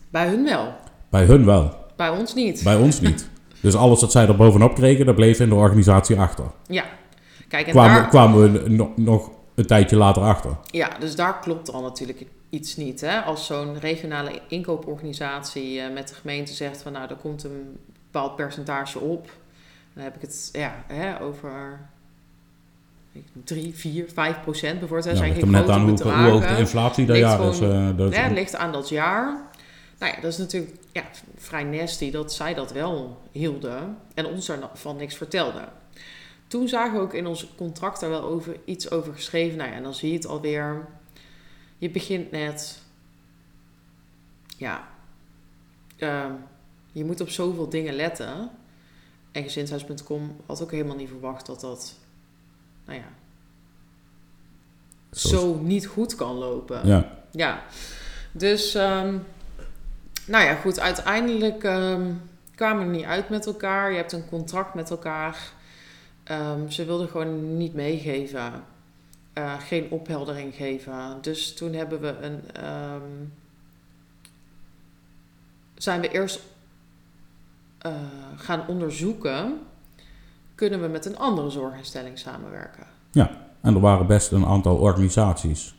[0.09, 0.73] Bij hun wel.
[1.09, 2.63] Bij hun wel, Bij ons niet.
[2.63, 3.29] bij ons niet.
[3.61, 6.45] Dus alles wat zij er bovenop kregen, dat bleef in de organisatie achter.
[6.67, 6.85] Ja.
[7.49, 10.57] Kijk, en Kwamen, daar, kwamen we nog, nog een tijdje later achter.
[10.65, 13.01] ja, dus daar klopt al natuurlijk iets niet.
[13.01, 13.19] Hè?
[13.21, 17.77] Als zo'n regionale inkooporganisatie eh, met de gemeente zegt van nou, er komt een
[18.11, 19.29] bepaald percentage op.
[19.93, 21.79] Dan heb ik het ja, hè, over
[23.43, 25.09] 3, 4, 5 procent bijvoorbeeld.
[25.09, 27.57] Ja, zijn ligt hem net aan hoe, hoog de inflatie dat Ligt jaar is.
[27.57, 29.41] gewoon- eh, dat- Ja, het ligt aan dat jaar.
[29.99, 31.03] Nou ja, dat is natuurlijk ja,
[31.37, 35.63] vrij nasty dat zij dat wel hielden en ons daarvan niks vertelden.
[36.49, 39.57] Toen zagen we ook in ons contract daar wel over, iets over geschreven.
[39.57, 40.87] Nou ja, en dan zie je het alweer.
[41.77, 42.81] Je begint net.
[44.57, 44.87] Ja.
[45.97, 46.31] ehm,
[46.91, 48.49] je moet op zoveel dingen letten.
[49.31, 51.95] En gezinshuis.com had ook helemaal niet verwacht dat dat.
[52.85, 53.05] Nou ja.
[55.11, 56.87] Zo- Zo niet goed kan lopen.
[56.87, 57.17] ja.
[57.31, 57.63] Ja,
[58.31, 59.17] dus ehm,
[60.27, 62.13] nou ja, goed, uiteindelijk ehm,
[62.55, 63.91] kwamen we er niet uit met elkaar.
[63.91, 65.51] Je hebt een contract met elkaar.
[66.29, 68.63] Ehm, ze wilden gewoon niet meegeven,
[69.33, 71.17] Eh, geen opheldering geven.
[71.21, 73.25] Dus toen hebben we een, ehm,
[75.73, 76.41] zijn we eerst
[77.79, 77.93] eh,
[78.35, 79.59] gaan onderzoeken,
[80.55, 82.87] kunnen we met een andere zorginstelling samenwerken?
[83.61, 85.75] En er waren best een aantal organisaties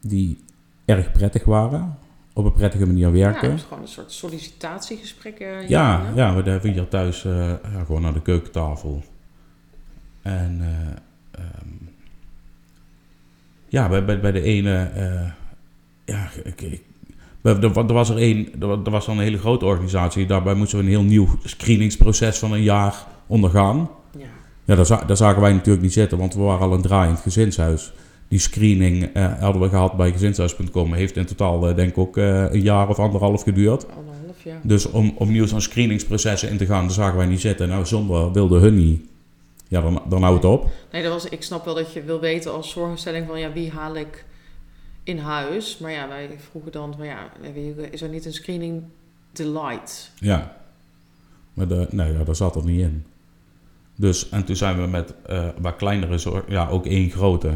[0.00, 0.44] die
[0.84, 1.98] erg prettig waren,
[2.40, 3.50] op een prettige manier Ja, werkten.
[3.50, 5.38] dus gewoon een soort sollicitatiegesprek.
[5.68, 6.14] Ja, hè?
[6.14, 9.02] ja, we hebben hier thuis eh, ja, gewoon aan de keukentafel.
[10.22, 11.68] En eh, ehm,
[13.68, 15.30] ja, bij, bij, bij de ene, eh,
[16.04, 16.82] ja, ik, ik,
[17.42, 20.26] er, er was er één, er wa- was dan een hele grote organisatie.
[20.26, 22.94] Daarbij moesten we een heel nieuw screeningsproces van een jaar
[23.26, 23.90] ondergaan.
[24.18, 24.26] Ja.
[24.64, 27.92] Ja, daar, daar zagen wij natuurlijk niet zitten, want we waren al een draaiend gezinshuis.
[28.30, 30.92] Die screening eh, hadden we gehad bij gezinshuis.com.
[30.92, 33.86] Heeft in totaal, eh, denk ik, ook eh, een jaar of anderhalf geduurd.
[33.96, 34.60] Anderhalf jaar.
[34.62, 37.68] Dus om opnieuw zo'n screeningsprocessen in te gaan, daar zagen wij niet zitten.
[37.68, 39.08] Nou, zonder wilde hun niet.
[39.68, 40.68] Ja, dan, dan houdt het op.
[40.92, 43.70] Nee, dat was, ik snap wel dat je wil weten als zorginstelling van ja, wie
[43.70, 44.24] haal ik
[45.02, 45.78] in huis.
[45.78, 47.32] Maar ja, wij vroegen dan van ja,
[47.90, 48.82] is er niet een screening
[49.32, 50.12] delight?
[50.18, 50.56] Ja.
[51.54, 53.04] Maar de, nee, ja, daar zat er niet in.
[53.96, 57.52] Dus, en toen zijn we met eh wat kleinere zorg, ja, ook één grote.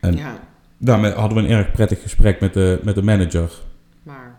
[0.00, 0.38] En Ja,
[0.78, 3.50] daarmee hadden we een erg prettig gesprek met de, met de manager.
[4.02, 4.38] maar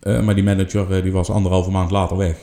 [0.00, 2.38] Eh, maar die manager eh, die was anderhalve maand later weg.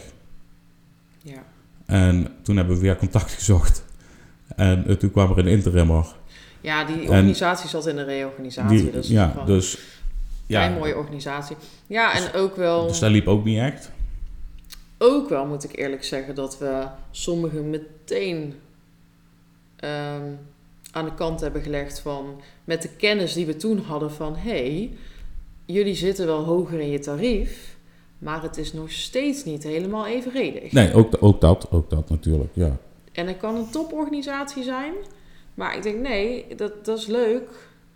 [1.21, 1.43] ja.
[1.85, 3.83] En toen hebben we weer contact gezocht.
[4.55, 6.05] En eh, toen kwam er een interimmer.
[6.61, 8.77] Ja, die En- organisatie zat in een reorganisatie.
[8.81, 9.73] Die, dus ja, dus...
[9.73, 9.79] een
[10.47, 11.55] Ja, mooie organisatie.
[11.87, 13.91] Ja, en ook wel, dus dat liep ook niet echt.
[14.97, 18.53] ook wel moet ik eerlijk zeggen dat we sommigen meteen
[19.75, 20.23] ehm,
[20.95, 24.91] aan de kant hebben gelegd van met de kennis die we toen hadden van hey,
[25.65, 27.77] jullie zitten wel hoger in je tarief,
[28.17, 30.71] maar het is nog steeds niet helemaal evenredig.
[30.71, 31.67] Nee, ook, ook dat.
[31.71, 32.77] Ook dat natuurlijk, ja.
[33.11, 34.93] En het kan een toporganisatie zijn,
[35.53, 37.49] maar ik denk nee, dat, dat is leuk,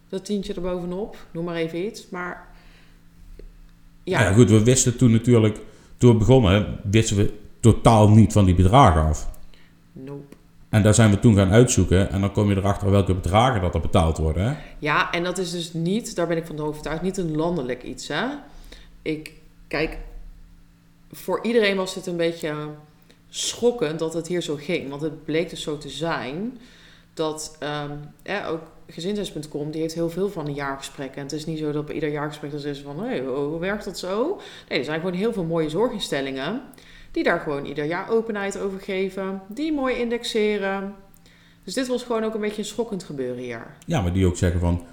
[0.10, 2.48] dat tientje erbovenop, noem maar even iets, maar
[4.04, 4.22] Ja.
[4.22, 5.58] ja, goed, we wisten toen natuurlijk...
[5.98, 9.30] Toen we begonnen, wisten we totaal niet van die bedragen af.
[9.94, 10.29] nope.
[10.70, 12.12] En daar zijn we toen gaan uitzoeken.
[12.12, 14.58] En dan kom je erachter welke bedragen dat er betaald worden.
[14.80, 18.08] Ja, en dat is dus niet, daar ben ik van overtuigd, niet een landelijk iets.
[18.08, 18.26] Hè?
[19.02, 19.34] Ik,
[19.68, 19.98] kijk,
[21.12, 22.54] voor iedereen was dit een beetje
[23.30, 24.90] schokkend dat het hier zo ging.
[24.90, 26.58] Want het bleek dus zo te zijn
[27.14, 27.92] dat ehm,
[28.24, 31.16] ja, ook gezinshuis.com, die heeft heel veel van een jaargesprek.
[31.16, 33.86] En het is niet zo dat bij ieder jaargesprek dan is van, hé, hoe werkt
[33.86, 34.40] dat zo?
[34.70, 36.62] Nee, er zijn gewoon heel veel mooie zorginstellingen
[37.12, 39.42] die daar gewoon ieder jaar openheid over geven.
[39.48, 40.94] Die mooi indexeren.
[41.64, 43.66] Dus dit was gewoon ook een beetje een schokkend gebeuren hier.
[43.86, 44.84] Ja, maar die ook zeggen van...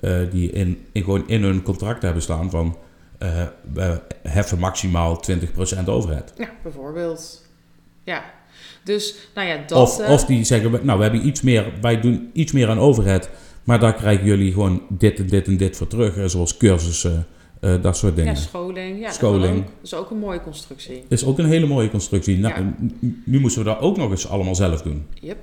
[0.00, 2.76] eh, die in, in, gewoon in hun contract hebben staan van...
[3.18, 5.24] eh, we heffen maximaal
[5.84, 6.32] 20% overheid.
[6.36, 7.46] Ja, bijvoorbeeld.
[8.04, 8.24] Ja.
[8.84, 9.78] Dus, nou ja, dat...
[9.78, 12.78] Of, eh, of die zeggen, nou, we hebben iets meer, wij doen iets meer aan
[12.78, 13.30] overheid,
[13.64, 17.26] maar daar krijgen jullie gewoon dit en dit en dit voor terug, zoals cursussen,
[17.60, 18.36] eh, dat soort Ja, dingen.
[18.36, 19.00] scholing.
[19.00, 19.42] Ja, Scholing.
[19.42, 19.64] Dat, ook.
[19.66, 21.04] dat is ook een mooie constructie.
[21.08, 22.38] is ook een hele mooie constructie.
[22.38, 22.74] Nou, Ja.
[23.24, 25.06] Nu moesten we dat ook nog eens allemaal zelf doen.
[25.20, 25.38] Yep.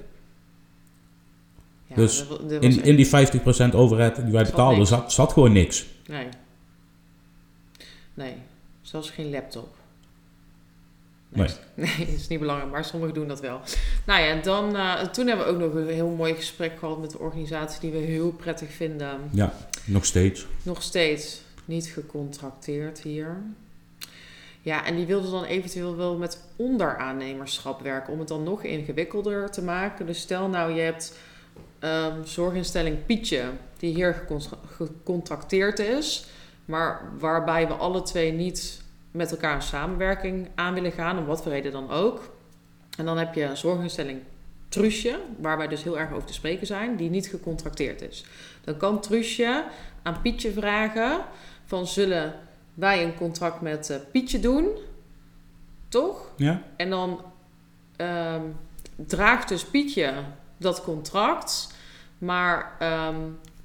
[1.87, 3.09] Ja, Dus dat dat In, in die 50%
[3.75, 5.85] overheid die wij betaalden, zat, zat gewoon niks.
[6.07, 6.27] Nee.
[8.13, 8.33] Nee.
[8.81, 9.75] Zelfs geen laptop.
[11.29, 11.47] Nee.
[11.75, 13.59] Nee, is niet belangrijk, maar sommigen doen dat wel.
[14.05, 17.11] Nou ja, dan, eh, toen hebben we ook nog een heel mooi gesprek gehad met
[17.11, 19.17] de organisatie die we heel prettig vinden.
[19.31, 19.53] Ja,
[19.85, 20.45] nog steeds.
[20.63, 23.37] Nog steeds niet gecontracteerd hier.
[24.61, 29.51] Ja, en die wilden dan eventueel wel met onderaannemerschap werken om het dan nog ingewikkelder
[29.51, 30.05] te maken.
[30.05, 31.17] Dus stel nou, je hebt
[31.79, 33.43] ehm, zorginstelling Pietje,
[33.77, 36.25] die hier gecon- gecontracteerd is.
[36.65, 41.43] Maar waarbij we alle twee niet met elkaar een samenwerking aan willen gaan, om wat
[41.43, 42.31] voor reden dan ook.
[42.97, 44.19] En dan heb je zorginstelling
[44.69, 48.25] Trusje, waar wij dus heel erg over te spreken zijn, die niet gecontracteerd is.
[48.63, 49.63] Dan kan Trusje
[50.01, 51.25] aan Pietje vragen
[51.73, 52.33] van zullen
[52.73, 54.67] wij een contract met eh, Pietje doen,
[55.87, 56.31] toch?
[56.35, 56.61] Ja?
[56.75, 57.21] En dan
[57.95, 58.41] ehm,
[58.95, 60.13] draagt dus Pietje
[60.57, 61.73] dat contract,
[62.17, 63.15] maar ehm,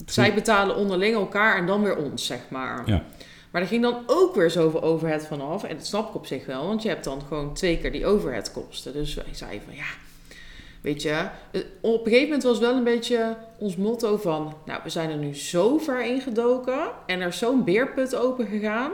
[0.06, 2.82] zij betalen onderling elkaar en dan weer ons, zeg maar.
[2.86, 3.02] Ja.
[3.50, 5.64] Maar er ging dan ook weer zoveel overhead vanaf.
[5.64, 8.06] En dat snap ik op zich wel, want je hebt dan gewoon twee keer die
[8.06, 8.92] overhead kosten.
[8.92, 9.88] Dus wij zeiden van ja,
[10.88, 14.81] weet je, eh, op een gegeven moment was wel een beetje ons motto van, nou,
[14.83, 18.90] we zijn er nu zo ver ingedoken en er is zo'n beerput open gegaan.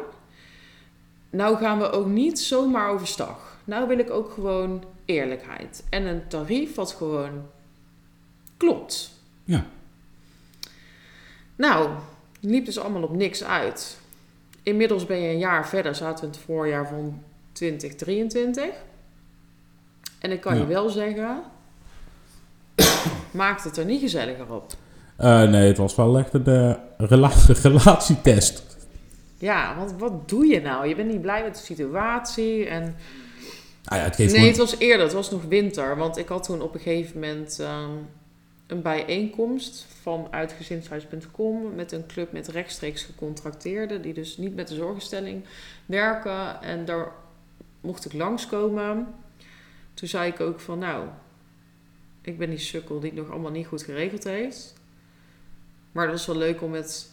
[1.31, 3.59] Nou gaan we ook niet zomaar overstag.
[3.65, 5.85] Nou wil ik ook gewoon eerlijkheid.
[5.91, 7.47] En een tarief wat gewoon
[8.57, 9.11] klopt.
[9.45, 9.67] Ja.
[11.57, 11.89] Nou,
[12.41, 13.99] liep dus allemaal op niks uit.
[14.63, 18.65] Inmiddels ben je een jaar verder, zaten we in het voorjaar van 2023.
[20.21, 20.61] En ik kan Ja.
[20.61, 21.43] je wel zeggen,
[23.35, 24.73] maakt het er niet gezelliger op.
[25.16, 27.31] Eh, nee, het was wel echt een rela
[27.62, 28.75] relatietest.
[29.38, 30.88] Ja, want wat doe je nou?
[30.88, 32.66] Je bent niet blij met de situatie.
[32.66, 32.97] En...
[33.85, 34.47] Ah ja, het geeft Nee, gewoon...
[34.47, 35.05] het was eerder.
[35.05, 35.97] Het was nog winter.
[35.97, 37.90] Want ik had toen op een gegeven moment ehm,
[38.66, 44.03] een bijeenkomst vanuit gezinshuis.com met een club met rechtstreeks gecontracteerden.
[44.03, 45.44] Die dus niet met de zorginstelling
[45.87, 46.62] werken.
[46.62, 47.09] En daar
[47.81, 49.07] mocht ik langskomen.
[49.94, 51.07] Toen zei ik ook van nou,
[52.25, 54.75] ik ben die sukkel die het nog allemaal niet goed geregeld heeft.
[55.93, 57.13] Maar dat is wel leuk om met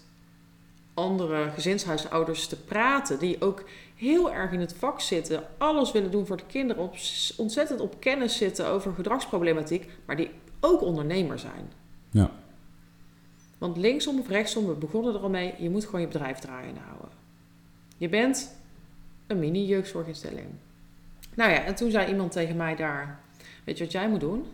[0.94, 3.20] andere gezinshuisouders te praten.
[3.20, 3.64] Die ook
[3.96, 5.44] heel erg in het vak zitten.
[5.58, 6.84] Alles willen doen voor de kinderen.
[6.84, 6.96] Op,
[7.38, 9.90] ontzettend op kennis zitten over gedragsproblematiek.
[10.06, 11.72] Maar die ook ondernemer zijn.
[12.10, 12.32] Ja.
[13.58, 15.54] Want linksom of rechtsom, we begonnen er al mee.
[15.58, 17.10] Je moet gewoon je bedrijf draaiende houden.
[17.98, 18.56] Je bent
[19.28, 20.48] een mini-jeugdzorginstelling.
[21.36, 23.20] Nou ja, en toen zei iemand tegen mij daar...
[23.64, 24.46] Weet je wat jij moet doen?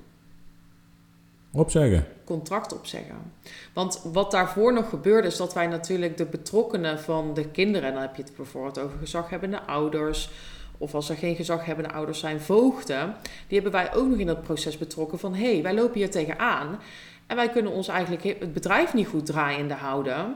[1.57, 2.07] Opzeggen.
[2.23, 3.31] contract opzeggen.
[3.73, 7.93] Want wat daarvoor nog gebeurde, is dat wij natuurlijk de betrokkenen van de kinderen, en
[7.93, 10.29] dan heb je het bijvoorbeeld over gezaghebbende ouders,
[10.77, 13.15] of als er geen gezaghebbende ouders zijn, voogden,
[13.47, 16.11] die hebben wij ook nog in dat proces betrokken van hé, hey, wij lopen hier
[16.11, 16.79] tegenaan
[17.27, 20.35] en wij kunnen ons eigenlijk het bedrijf niet goed draaiende houden.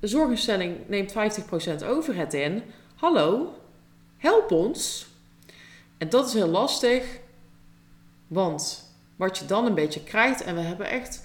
[0.00, 1.12] De zorginstelling neemt
[1.82, 2.62] 50% overhead in.
[2.94, 3.54] Hallo,
[4.16, 5.06] help ons.
[5.98, 7.18] En dat is heel lastig,
[8.26, 8.89] want
[9.20, 10.42] wat je dan een beetje krijgt.
[10.42, 11.24] En we hebben echt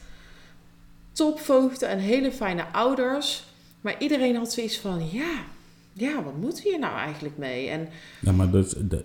[1.11, 3.43] topvoogden en hele fijne ouders.
[3.81, 5.43] Maar iedereen had zoiets van, ja,
[5.93, 7.69] ja, wat moeten we hier nou eigenlijk mee?
[7.69, 9.03] En Ja, maar dat, dat,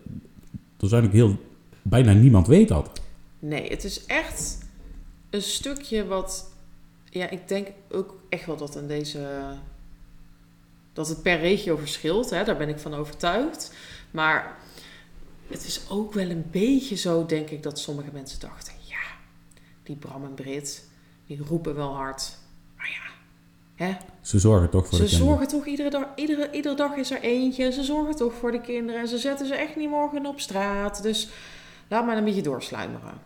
[0.78, 1.36] zijn ook heel...
[1.82, 3.00] Bijna niemand weet dat.
[3.38, 4.58] nee, het is echt
[5.30, 6.52] een stukje wat,
[7.10, 9.40] ja, ik denk ook echt wel dat in deze,
[10.92, 12.30] dat het per regio verschilt.
[12.30, 12.44] Hè?
[12.44, 13.72] Daar ben ik van overtuigd.
[14.10, 14.58] Maar
[15.48, 18.72] het is ook wel een beetje zo, denk ik, dat sommige mensen dachten,
[19.90, 20.84] die Bram en Brit,
[21.26, 22.36] die roepen wel hard.
[22.76, 23.10] Maar ja,
[23.84, 23.96] hè?
[24.20, 25.28] Ze zorgen toch voor ze de kinderen.
[25.28, 27.72] zorgen toch iedere dag, iedere, iedere dag is er eentje.
[27.72, 29.00] Ze zorgen toch voor de kinderen.
[29.00, 31.02] En ze zetten ze echt niet morgen op straat.
[31.02, 31.28] Dus
[31.88, 33.20] laat maar een beetje doorsluimeren.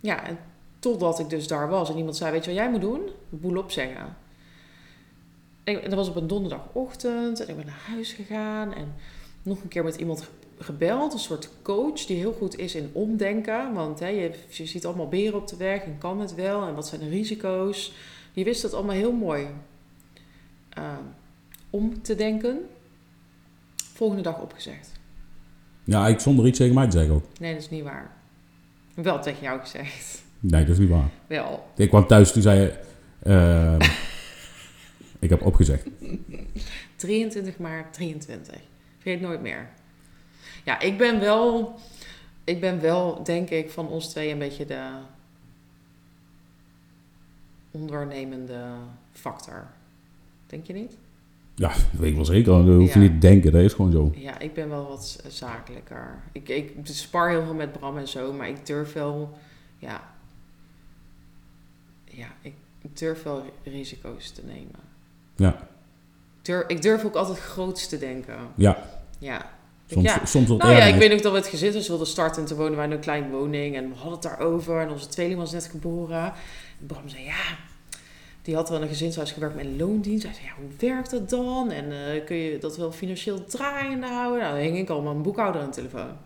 [0.00, 0.38] Ja, en
[0.78, 3.08] totdat ik dus daar was en iemand zei, weet je wat jij moet doen?
[3.28, 4.16] Boel opzeggen.
[5.64, 8.94] En dat was op een donderdagochtend en ik ben naar huis gegaan en
[9.42, 13.72] nog een keer met iemand gebeld, een soort coach die heel goed is in omdenken.
[13.72, 16.74] Want hè, je, je ziet allemaal beren op de weg en kan het wel en
[16.74, 17.92] wat zijn de risico's.
[18.32, 19.46] Die wist dat allemaal heel mooi
[20.68, 20.92] eh,
[21.70, 22.68] om te denken.
[23.92, 24.92] Volgende dag opgezegd.
[25.84, 27.24] Ja, ik zonder iets tegen mij te zeggen ook.
[27.40, 28.16] Nee, dat is niet waar.
[28.94, 30.24] Wel tegen jou gezegd.
[30.40, 31.10] Nee, dat is niet waar.
[31.26, 31.66] Wel.
[31.76, 32.78] Ik kwam thuis, toen zei je...
[33.22, 33.80] ehm,
[35.24, 35.86] ik heb opgezegd.
[36.96, 38.56] 23 maart 23.
[38.98, 39.68] Vergeet nooit meer.
[40.66, 41.74] Ja, ik ben wel,
[42.44, 44.88] ik ben wel, denk ik, van ons twee een beetje de
[47.70, 48.64] ondernemende
[49.12, 49.66] factor.
[50.46, 50.96] Denk je niet?
[51.54, 52.52] Ja, dat weet ik wel zeker.
[52.52, 53.04] Dat hoef je Ja.
[53.04, 53.52] niet te denken.
[53.52, 54.12] Dat is gewoon zo.
[54.16, 56.18] Ja, ik ben wel wat zakelijker.
[56.32, 59.38] Ik, ik spar heel veel met Bram en zo, maar ik durf wel,
[59.78, 60.14] ja,
[62.04, 62.54] ja, ik,
[62.92, 64.80] durf wel ri- risico's te nemen.
[65.36, 65.68] Ja,
[66.42, 68.38] Durf, ik durf ook altijd groots te denken.
[68.54, 68.84] ja.
[69.18, 69.54] Ja.
[69.90, 70.24] Soms, ja.
[70.24, 72.76] soms Nou ja, ik weet ook dat we het gezinshuis wilden starten en te wonen
[72.76, 73.76] wij in een kleine woning.
[73.76, 76.32] En we hadden het daarover en onze tweeling was net geboren.
[76.80, 77.56] En Bram zei, ja,
[78.42, 80.24] die had wel in een gezinshuis gewerkt met een loondienst.
[80.24, 81.70] Hij zei, ja, hoe werkt dat dan?
[81.70, 84.40] En eh, kun je dat wel financieel draaiende houden?
[84.40, 86.16] Nou, dan hing ik al met een boekhouder aan de telefoon.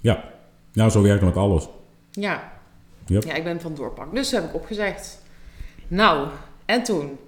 [0.00, 0.24] Ja.
[0.72, 1.68] ja, zo werkt het met alles.
[2.10, 2.52] Ja.
[3.06, 3.24] Yep.
[3.24, 4.14] Ja, ik ben van doorpak.
[4.14, 5.22] Dus heb ik opgezegd.
[5.88, 6.28] Nou,
[6.64, 7.18] en toen?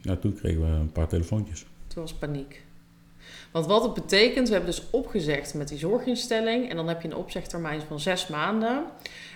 [0.00, 1.66] Ja, toen kregen we een paar telefoontjes.
[1.86, 2.62] Toen was paniek.
[3.52, 6.70] Want wat het betekent, we hebben dus opgezegd met die zorginstelling.
[6.70, 8.84] En dan heb je een opzegtermijn van zes maanden.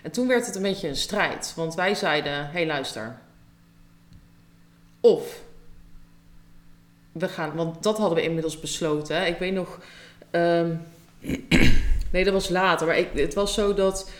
[0.03, 1.53] En toen werd het een beetje een strijd.
[1.57, 3.19] Want wij zeiden, hey, luister.
[5.01, 5.43] Of
[7.12, 9.27] we gaan, want dat hadden we inmiddels besloten.
[9.27, 9.81] Ik weet nog,
[10.31, 10.75] ehm,
[12.12, 12.87] nee, dat was later.
[12.87, 14.11] Maar ik, het was zo dat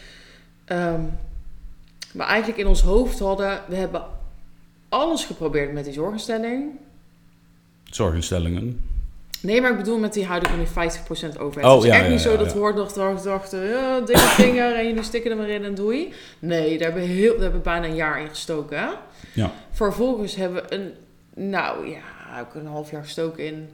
[0.65, 1.05] ehm,
[2.13, 4.05] we eigenlijk in ons hoofd hadden, we hebben
[4.89, 6.71] alles geprobeerd met die zorginstelling.
[7.85, 8.96] Zorginstellingen.
[9.43, 10.93] Nee, maar ik bedoel met die houding van die
[11.37, 11.73] 50% overheid.
[11.73, 12.61] Oh, het is ja, echt ja, niet zo dat ja.
[12.61, 16.13] we dachten, dachten ja, dikke vinger en jullie stikken er maar in en doei.
[16.39, 18.89] Nee, daar hebben we, heel, daar hebben we bijna een jaar in gestoken.
[19.33, 19.53] Ja.
[19.71, 20.93] Vervolgens hebben we een,
[21.35, 23.69] nou ja, ook een half jaar gestoken in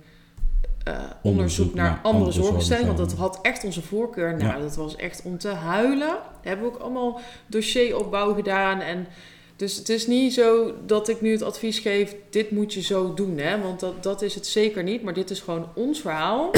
[0.85, 2.97] eh, onderzoek, Onderzoek naar andere andere zorginstellingen.
[2.97, 4.37] Want dat had echt onze voorkeur.
[4.37, 6.09] Nou, dat was echt om te huilen.
[6.09, 8.81] Daar hebben we ook allemaal dossieropbouw gedaan.
[8.81, 9.07] En
[9.63, 13.15] dus het is niet zo dat ik nu het advies geef, dit moet je zo
[13.15, 13.39] doen.
[13.39, 13.61] Hè?
[13.61, 15.03] Want dat, dat is het zeker niet.
[15.03, 16.51] Maar dit is gewoon ons verhaal.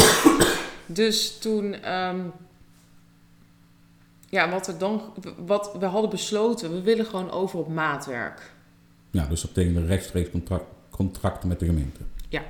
[0.87, 1.75] dus toen...
[1.75, 2.21] ehm,
[4.29, 5.03] ja, wat we dan...
[5.47, 8.53] Wat we hadden besloten, we willen gewoon over op maatwerk.
[9.11, 12.01] Ja, dus dat betekende rechtstreeks contract, contracten met de gemeente.
[12.29, 12.43] Ja.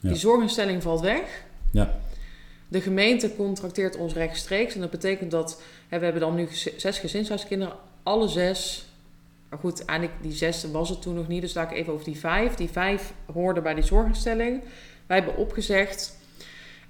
[0.00, 1.44] Die zorginstelling valt weg.
[1.72, 2.00] Ja.
[2.68, 4.74] De gemeente contracteert ons rechtstreeks.
[4.74, 7.74] En dat betekent dat hè, we hebben dan nu zes gezinshuiskinderen.
[8.02, 8.84] Alle zes.
[9.50, 11.40] Maar goed, eigenlijk die zesde was het toen nog niet.
[11.40, 12.54] Dus laat ik even over die vijf.
[12.54, 14.62] Die vijf hoorden bij die zorginstelling.
[15.06, 16.16] Wij hebben opgezegd.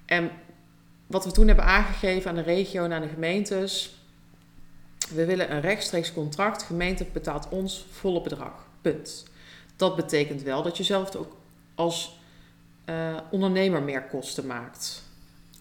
[0.04, 0.30] En
[1.06, 3.94] wat we toen hebben aangegeven aan de regio en aan de gemeentes.
[5.14, 6.62] We willen een rechtstreeks contract.
[6.62, 8.66] Gemeente betaalt ons volle bedrag.
[8.80, 9.24] Punt.
[9.76, 11.36] Dat betekent wel dat je zelf ook
[11.74, 12.18] als
[12.84, 15.02] eh, ondernemer meer kosten maakt.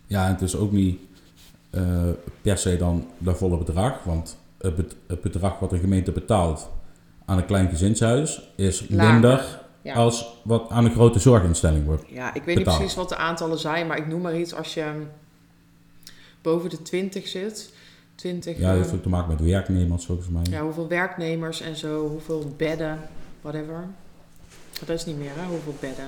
[0.08, 1.00] Ja, en het is ook niet
[1.70, 2.10] eh,
[2.42, 4.04] per se dan dat volle bedrag.
[4.04, 6.70] Want het bedrag wat de gemeente betaalt
[7.30, 9.12] aan een klein gezinshuis is Lager.
[9.14, 9.94] minder Ja.
[9.94, 12.04] als wat aan een grote zorginstelling wordt.
[12.08, 14.74] Ja, ik weet niet precies wat de aantallen zijn, maar ik noem maar iets als
[14.74, 14.92] je
[16.42, 17.74] boven de 20 zit.
[18.16, 20.42] 20, Ja, dat eh, heeft ook te maken met werknemers volgens mij.
[20.50, 23.00] ja, hoeveel werknemers en zo, hoeveel bedden,
[23.42, 23.84] whatever.
[24.86, 25.46] Dat is niet meer, hè?
[25.48, 26.06] Hoeveel bedden.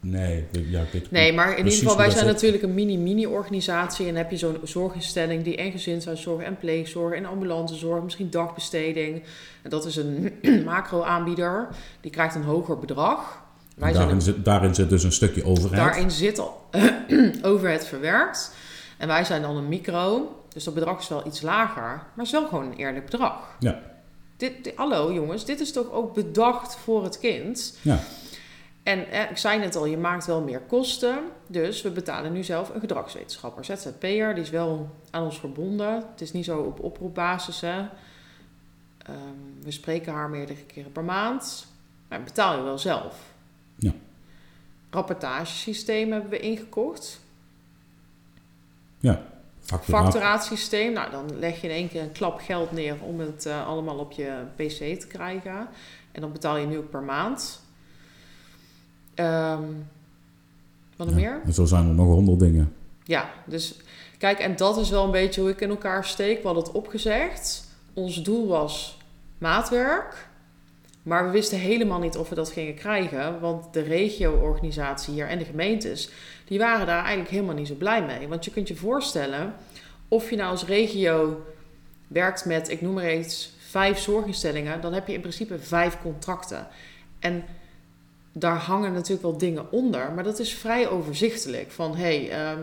[0.00, 4.06] Nee, ja, ik Nee, maar in ieder geval, wij zijn natuurlijk een mini-mini-organisatie.
[4.08, 9.22] En heb je zo'n zorginstelling die en gezinshuiszorg en pleegzorg en ambulancezorg, misschien dagbesteding.
[9.62, 10.32] En dat is een
[10.64, 11.68] macro-aanbieder.
[12.00, 13.42] Die krijgt een hoger bedrag.
[13.76, 15.82] Wij zijn daarin, een zit, daarin zit dus een stukje overheid.
[15.82, 16.66] Daarin zit al
[17.42, 18.54] overheid verwerkt.
[18.96, 20.36] En wij zijn dan een micro.
[20.52, 21.82] Dus dat bedrag is wel iets lager.
[21.82, 23.56] Maar het is wel gewoon een eerlijk bedrag.
[23.58, 23.80] Ja.
[24.36, 27.78] Dit, dit- hallo jongens, dit is toch ook bedacht voor het kind?
[27.82, 28.00] Ja.
[28.88, 31.18] En eh, ik zei net al, je maakt wel meer kosten.
[31.46, 34.34] Dus we betalen nu zelf een gedragswetenschapper, ZZP'er.
[34.34, 35.94] Die is wel aan ons verbonden.
[35.94, 37.60] Het is niet zo op oproepbasis.
[37.60, 37.78] Hè.
[38.98, 41.66] Ehm, we spreken haar meerdere keren per maand.
[42.08, 43.16] Maar betaal je wel zelf.
[43.74, 43.92] Ja.
[44.90, 47.20] Rapportagesysteem hebben we ingekocht.
[49.60, 50.04] Facturaat.
[50.04, 50.92] Facturatiesysteem.
[50.92, 53.98] Nou, dan leg je in één keer een klap geld neer om het eh, allemaal
[53.98, 55.68] op je pc te krijgen.
[56.12, 57.66] En dan betaal je nu ook per maand.
[59.18, 59.62] Ehm,
[60.96, 61.40] wat nog Ja, meer?
[61.44, 62.72] En zo zijn er nog honderd dingen.
[63.04, 63.76] Ja, dus
[64.18, 66.36] kijk, en dat is wel een beetje hoe ik in elkaar steek.
[66.40, 67.68] We hadden het opgezegd.
[67.94, 68.98] Ons doel was
[69.38, 70.28] maatwerk.
[71.02, 73.40] Maar we wisten helemaal niet of we dat gingen krijgen.
[73.40, 76.10] Want de regio-organisatie hier en de gemeentes,
[76.44, 78.28] die waren daar eigenlijk helemaal niet zo blij mee.
[78.28, 79.54] Want je kunt je voorstellen,
[80.08, 81.44] of je nou als regio
[82.06, 86.66] werkt met, ik noem maar iets, vijf zorginstellingen, dan heb je in principe vijf contracten.
[87.18, 87.44] En
[88.32, 91.70] daar hangen natuurlijk wel dingen onder, maar dat is vrij overzichtelijk.
[91.70, 92.62] Van hey, ehm,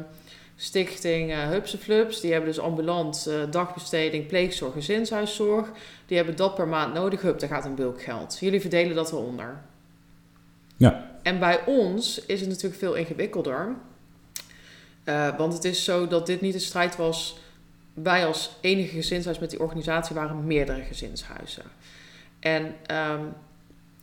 [0.57, 5.71] Stichting eh Hupseflups, die hebben dus ambulant, eh, dagbesteding, pleegzorg, gezinshuiszorg.
[6.05, 7.21] Die hebben dat per maand nodig.
[7.21, 8.37] Hup, daar gaat een bulk geld.
[8.39, 9.61] Jullie verdelen dat wel onder.
[10.77, 11.11] Ja.
[11.23, 13.75] En bij ons is het natuurlijk veel ingewikkelder.
[15.03, 17.37] Eh, want het is zo dat dit niet een strijd was.
[17.93, 21.63] Wij als enige gezinshuis met die organisatie waren meerdere gezinshuizen.
[22.39, 23.23] En ehm,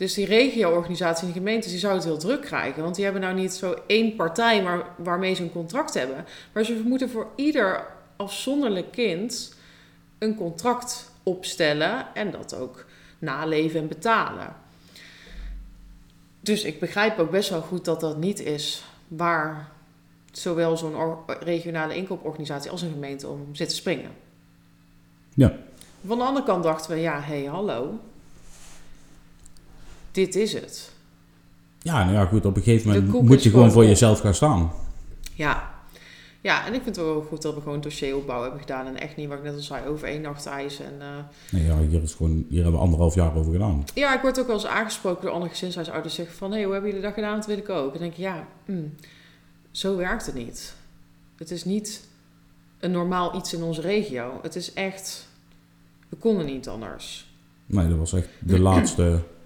[0.03, 2.83] dus die regio-organisatie en de gemeentes die zouden het heel druk krijgen.
[2.83, 6.25] Want die hebben nou niet zo één partij waar, waarmee ze een contract hebben.
[6.53, 7.87] Maar ze moeten voor ieder
[8.17, 9.55] afzonderlijk kind
[10.19, 12.15] een contract opstellen.
[12.15, 12.85] En dat ook
[13.19, 14.57] naleven en betalen.
[16.41, 19.69] Dus ik begrijp ook best wel goed dat dat niet is waar
[20.33, 24.11] zowel zo'n regionale inkooporganisatie als een gemeente om zit te springen.
[25.35, 25.57] Ja.
[26.07, 27.99] Van de andere kant dachten we, ja, hé, hey, hallo.
[30.13, 30.93] Dit is het.
[31.83, 33.89] Ja, nou ja, goed, op een gegeven moment moet je gewoon voor op.
[33.89, 34.73] jezelf gaan staan.
[35.35, 35.71] Ja.
[36.41, 38.87] Ja, en ik vind het wel goed dat we gewoon dossieropbouw hebben gedaan.
[38.87, 40.81] En echt niet, wat ik net al zei, over één nacht ijs.
[40.81, 41.07] En, eh,
[41.51, 43.85] Nee, ja, hier, is gewoon, hier hebben we anderhalf jaar over gedaan.
[43.95, 46.15] ja, ik word ook wel eens aangesproken door andere gezinshuisouders.
[46.15, 47.37] Zeggen van, hé, hey, hoe hebben jullie dat gedaan?
[47.37, 47.87] Dat wil ik ook.
[47.87, 48.95] En dan denk ik, ja, mm,
[49.71, 50.75] zo werkt het niet.
[51.37, 52.09] Het is niet
[52.81, 54.39] een normaal iets in onze regio.
[54.43, 55.29] Het is echt,
[56.09, 57.31] we konden niet anders.
[57.67, 59.03] Nee, dat was echt de laatste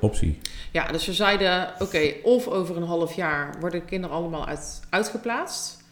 [0.00, 0.38] optie.
[0.72, 4.80] Ja, dus we zeiden, oké, of over een half jaar worden de kinderen allemaal uit,
[4.90, 5.82] uitgeplaatst.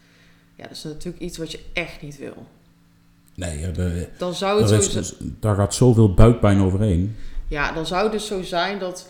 [0.54, 2.46] Ja, dat is natuurlijk iets wat je echt niet wil.
[3.34, 7.16] Nee, de, Dan zou het daar, zo is- daar gaat zoveel buikpijn overheen.
[7.48, 9.08] Ja, dan zou het dus zo zijn dat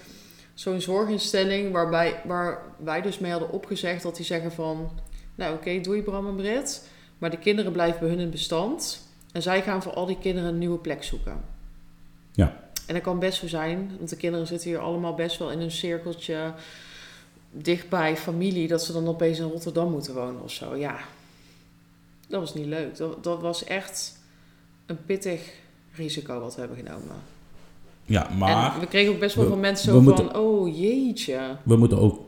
[0.55, 4.91] zo'n zorginstelling waarbij, waar wij dus mee hadden opgezegd dat die zeggen van,
[5.35, 6.89] nou oké, doei Bram en Brit,
[7.19, 10.49] maar de kinderen blijven bij hun in bestand en zij gaan voor al die kinderen
[10.49, 11.41] een nieuwe plek zoeken.
[12.33, 12.57] Ja.
[12.89, 15.61] En dat kan best zo zijn, want de kinderen zitten hier allemaal best wel in
[15.61, 16.53] een cirkeltje
[17.53, 20.75] dichtbij familie, dat ze dan opeens in Rotterdam moeten wonen of zo.
[20.77, 20.97] Ja,
[22.29, 22.97] dat was niet leuk.
[22.97, 24.19] Dat, dat was echt
[24.87, 25.53] een pittig
[25.93, 27.15] risico wat we hebben genomen.
[28.05, 30.37] Ja, maar En we kregen ook best wel we- van mensen we zo moeten- van,
[30.37, 31.57] oh jeetje.
[31.63, 32.21] we moeten ook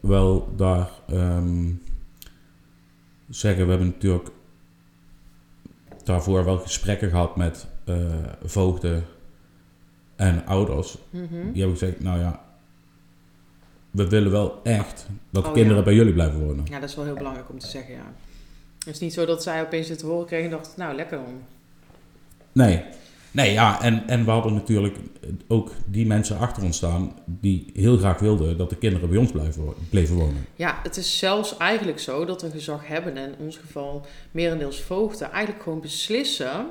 [0.00, 1.70] wel daar ehm,
[3.28, 4.28] zeggen, we hebben natuurlijk
[6.04, 7.96] daarvoor wel gesprekken gehad met eh,
[8.44, 9.04] voogden
[10.22, 10.98] en ouders.
[11.10, 11.52] Mhm.
[11.52, 12.40] Die hebben gezegd, nou ja,
[13.90, 15.82] we willen wel echt dat Oh, kinderen ja.
[15.84, 16.64] bij jullie blijven wonen.
[16.68, 18.12] Ja, dat is wel heel belangrijk om te zeggen, ja.
[18.78, 21.18] Het is niet zo dat zij opeens dit te horen kregen en dachten, nou lekker
[21.18, 21.42] dan.
[22.52, 22.84] Nee.
[23.30, 24.96] Nee, ja, en, en we hadden natuurlijk
[25.48, 29.30] ook die mensen achter ons staan die heel graag wilden dat de kinderen bij ons
[29.30, 30.46] blijven, bleven wonen.
[30.56, 34.80] Ja, het is zelfs eigenlijk zo dat een gezag hebben, en in ons geval merendeels
[34.80, 36.66] voogden, eigenlijk gewoon beslissen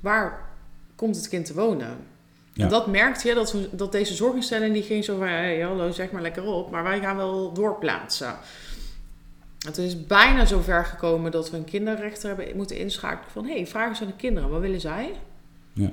[0.00, 0.50] waar
[0.94, 1.96] komt het kind te wonen.
[2.52, 2.64] Ja.
[2.64, 6.10] En dat merkte je, dat, dat deze zorginstelling die ging zo van, hey, hallo, zeg
[6.10, 8.36] maar lekker op, maar wij gaan wel doorplaatsen.
[9.58, 13.66] Het is bijna zover gekomen dat we een kinderrechter hebben moeten inschakelen van, hé, hey,
[13.66, 15.12] vraag eens aan de kinderen, wat willen zij?
[15.72, 15.92] Ja.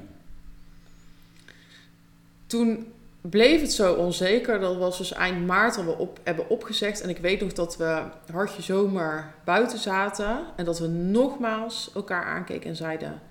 [2.48, 2.88] Toen
[3.22, 4.60] bleef het zo onzeker.
[4.60, 7.02] Dat was dus eind maart dat we op, hebben opgezegd.
[7.02, 8.02] En ik weet nog dat we
[8.32, 10.40] hartje zomer buiten zaten.
[10.56, 13.22] En dat we nogmaals elkaar aankeken en zeiden: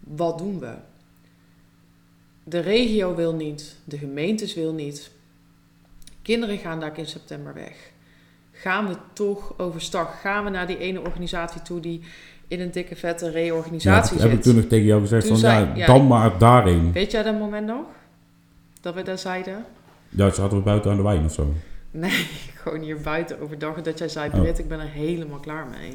[0.00, 0.74] wat doen we?
[2.44, 5.10] De regio wil niet, de gemeentes wil niet.
[6.22, 7.90] Kinderen gaan daar in september weg.
[8.52, 10.20] Gaan we toch overstag?
[10.20, 12.00] Gaan we naar die ene organisatie toe die
[12.48, 14.42] in een dikke vette Ja, reorganisatie heb ik zit?
[14.42, 16.92] toen nog tegen jou gezegd Toen van zei- ja, ja, dan maar daarheen.
[16.92, 17.84] Weet jij dat moment nog?
[18.80, 19.64] Dat we dat zeiden?
[20.08, 21.52] Ja, zaten we buiten aan de wijn of zo.
[21.90, 22.26] Nee,
[22.62, 23.82] gewoon hier buiten overdag.
[23.82, 24.40] Dat jij zei, Oh.
[24.40, 25.92] Britt, ik ben er helemaal klaar mee.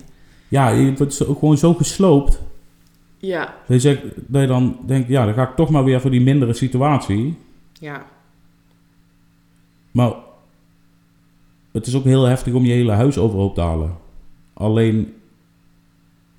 [0.48, 2.40] Ja, het wordt gewoon zo gesloopt.
[3.20, 6.12] Ja, Dat je, dat je dan denkt, ja, dan ga ik toch maar weer voor
[6.12, 7.38] die mindere situatie.
[7.80, 8.06] ja.
[9.92, 10.14] Maar
[11.72, 13.98] het is ook heel heftig om je hele huis overhoop te halen.
[14.54, 15.14] Alleen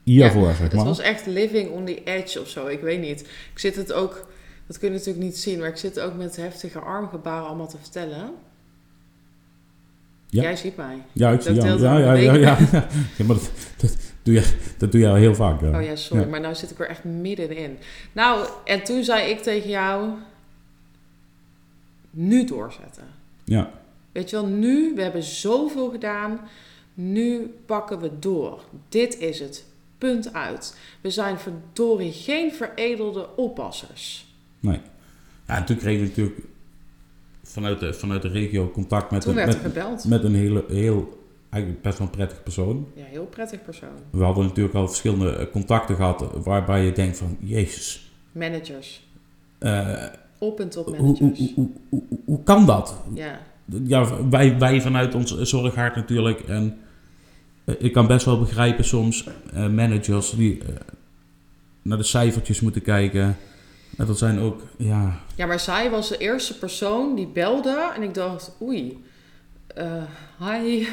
[0.02, 0.84] hiervoor, zeg Het maar.
[0.84, 2.66] was echt living on the edge of zo.
[2.66, 3.20] Ik weet niet.
[3.52, 4.26] Ik zit het ook,
[4.66, 7.78] dat kun je natuurlijk niet zien, maar ik zit ook met heftige armgebaren allemaal te
[7.78, 8.30] vertellen.
[10.30, 10.42] Ja.
[10.42, 11.02] Jij ziet mij.
[11.12, 11.80] Ja, ik zie jou.
[11.80, 12.58] Ja, ja, ja,
[13.16, 15.60] ja, maar dat, dat, doe je, dat doe je al heel vaak.
[15.60, 15.78] Ja.
[15.78, 17.78] Oh ja, sorry, maar nou zit ik er echt middenin.
[18.12, 20.10] Nou, en toen zei ik tegen jou,
[22.10, 23.04] nu doorzetten.
[23.44, 23.70] ja.
[24.12, 26.40] Weet je wel, nu, we hebben zoveel gedaan.
[26.94, 28.64] Nu pakken we door.
[28.88, 29.64] Dit is het.
[29.98, 30.76] Punt uit.
[31.00, 34.26] We zijn verdorie geen veredelde oppassers.
[34.60, 34.80] Nee.
[35.46, 36.38] Ja, en toen kregen we natuurlijk
[37.48, 40.04] vanuit de, vanuit de regio contact met, Toen een, werd met, gebeld.
[40.04, 42.86] met een hele, heel, eigenlijk best wel een prettig persoon.
[42.94, 43.88] Ja, heel prettig persoon.
[44.10, 49.06] We hadden natuurlijk al verschillende eh, contacten gehad waarbij je denkt van, jezus, Managers.
[49.58, 50.04] eh,
[50.38, 51.38] Op en top hoe, managers.
[51.38, 52.96] hoe, hoe, hoe, hoe kan dat?
[53.14, 53.40] Ja,
[53.84, 56.40] Ja, wij, wij vanuit ons zorghart natuurlijk.
[56.40, 56.78] En
[57.64, 60.62] eh, ik kan best wel begrijpen soms managers die
[61.82, 63.36] naar de cijfertjes moeten kijken.
[64.06, 67.90] Dat zijn ook, ja, ja, maar zij was de eerste persoon die belde.
[67.94, 69.04] En ik dacht, oei,
[69.66, 70.02] eh,
[70.38, 70.86] hi.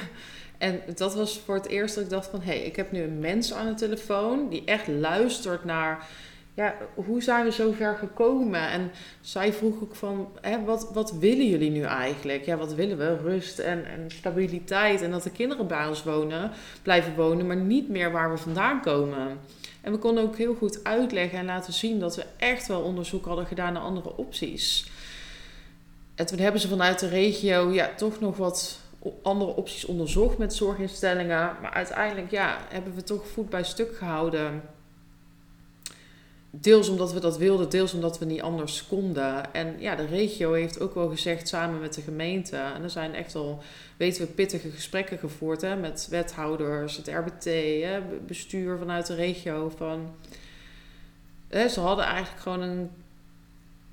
[0.57, 2.41] En dat was voor het eerst dat ik dacht van...
[2.41, 4.49] hé, hey, ik heb nu een mens aan de telefoon...
[4.49, 6.07] die echt luistert naar...
[6.53, 8.69] ja, hoe zijn we zo ver gekomen?
[8.69, 8.91] En
[9.21, 10.27] zij vroeg ook van...
[10.41, 12.45] Hè, wat, wat willen jullie nu eigenlijk?
[12.45, 13.17] Ja, wat willen we?
[13.17, 15.01] Rust en, en stabiliteit.
[15.01, 16.51] En dat de kinderen bij ons wonen,
[16.81, 17.47] blijven wonen...
[17.47, 19.39] maar niet meer waar we vandaan komen.
[19.85, 21.99] En we konden ook heel goed uitleggen en laten zien...
[21.99, 24.91] dat we echt wel onderzoek hadden gedaan naar andere opties.
[26.15, 28.79] En toen hebben ze vanuit de regio ja, toch nog wat
[29.21, 31.55] andere opties onderzocht met zorginstellingen.
[31.61, 34.61] Maar uiteindelijk ja, hebben we toch voet bij stuk gehouden
[36.59, 39.53] deels omdat we dat wilden, deels omdat we niet anders konden.
[39.53, 42.57] En ja, de regio heeft ook wel gezegd samen met de gemeente.
[42.57, 43.61] En er zijn echt al,
[43.97, 47.43] weten we, pittige gesprekken gevoerd hè, met wethouders, het RBT,
[47.83, 49.73] hè, bestuur vanuit de regio.
[49.77, 50.13] Van,
[51.47, 52.89] hè, ze hadden eigenlijk gewoon een,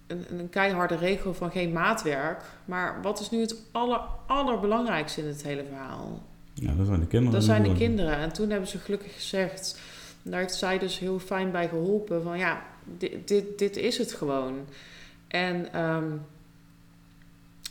[0.07, 2.43] een, een keiharde regel van geen maatwerk.
[2.65, 6.23] Maar wat is nu het aller, allerbelangrijkste in het hele verhaal?
[6.55, 7.35] Ja, dat zijn de kinderen.
[7.35, 8.17] Dat zijn de kinderen.
[8.17, 9.81] En toen hebben ze gelukkig gezegd,
[10.23, 14.13] daar heeft zij dus heel fijn bij geholpen, van ja, dit, dit, dit is het
[14.13, 14.67] gewoon.
[15.29, 16.11] En ehm,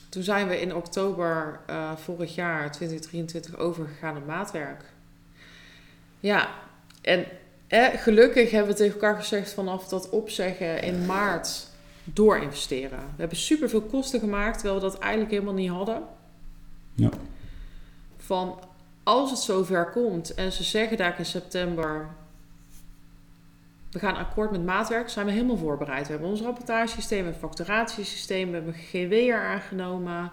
[0.09, 4.83] toen zijn we in oktober eh, vorig jaar, 2023, overgegaan op maatwerk.
[6.19, 6.49] Ja,
[7.01, 7.25] en
[7.67, 11.67] eh, gelukkig hebben we tegen elkaar gezegd vanaf dat opzeggen in maart
[12.03, 12.99] doorinvesteren.
[12.99, 16.03] We hebben superveel kosten gemaakt, terwijl we dat eigenlijk helemaal niet hadden.
[16.93, 17.09] Ja.
[18.17, 18.59] Van
[19.03, 22.09] als het zover komt en ze zeggen daar in september,
[23.91, 26.05] we gaan akkoord met maatwerk, zijn we helemaal voorbereid.
[26.05, 30.31] We hebben ons rapportagesysteem, een facturatiesysteem, we hebben GW'er aangenomen.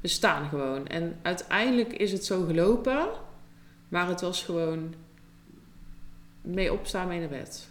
[0.00, 0.86] We staan gewoon.
[0.86, 3.08] En uiteindelijk is het zo gelopen,
[3.88, 4.94] maar het was gewoon
[6.40, 7.68] mee opstaan, mee naar bed.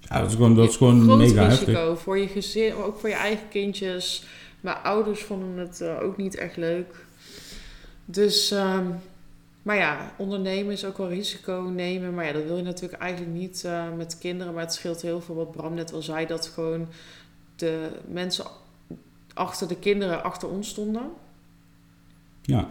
[0.00, 2.00] Ja, dat is gewoon, dat is gewoon Groot mega risico heftig.
[2.00, 4.26] voor je gezin, maar ook voor je eigen kindjes.
[4.60, 7.04] Mijn ouders vonden het eh, ook niet echt leuk.
[8.04, 8.86] Dus, ehm,
[9.64, 12.14] maar ja, ondernemen is ook wel risico nemen.
[12.14, 14.54] Maar ja, dat wil je natuurlijk eigenlijk niet eh, met kinderen.
[14.54, 16.26] Maar het scheelt heel veel wat Bram net al zei.
[16.26, 16.88] Dat gewoon
[17.56, 18.44] de mensen
[19.34, 21.10] achter de kinderen achter ons stonden.
[22.42, 22.70] Ja,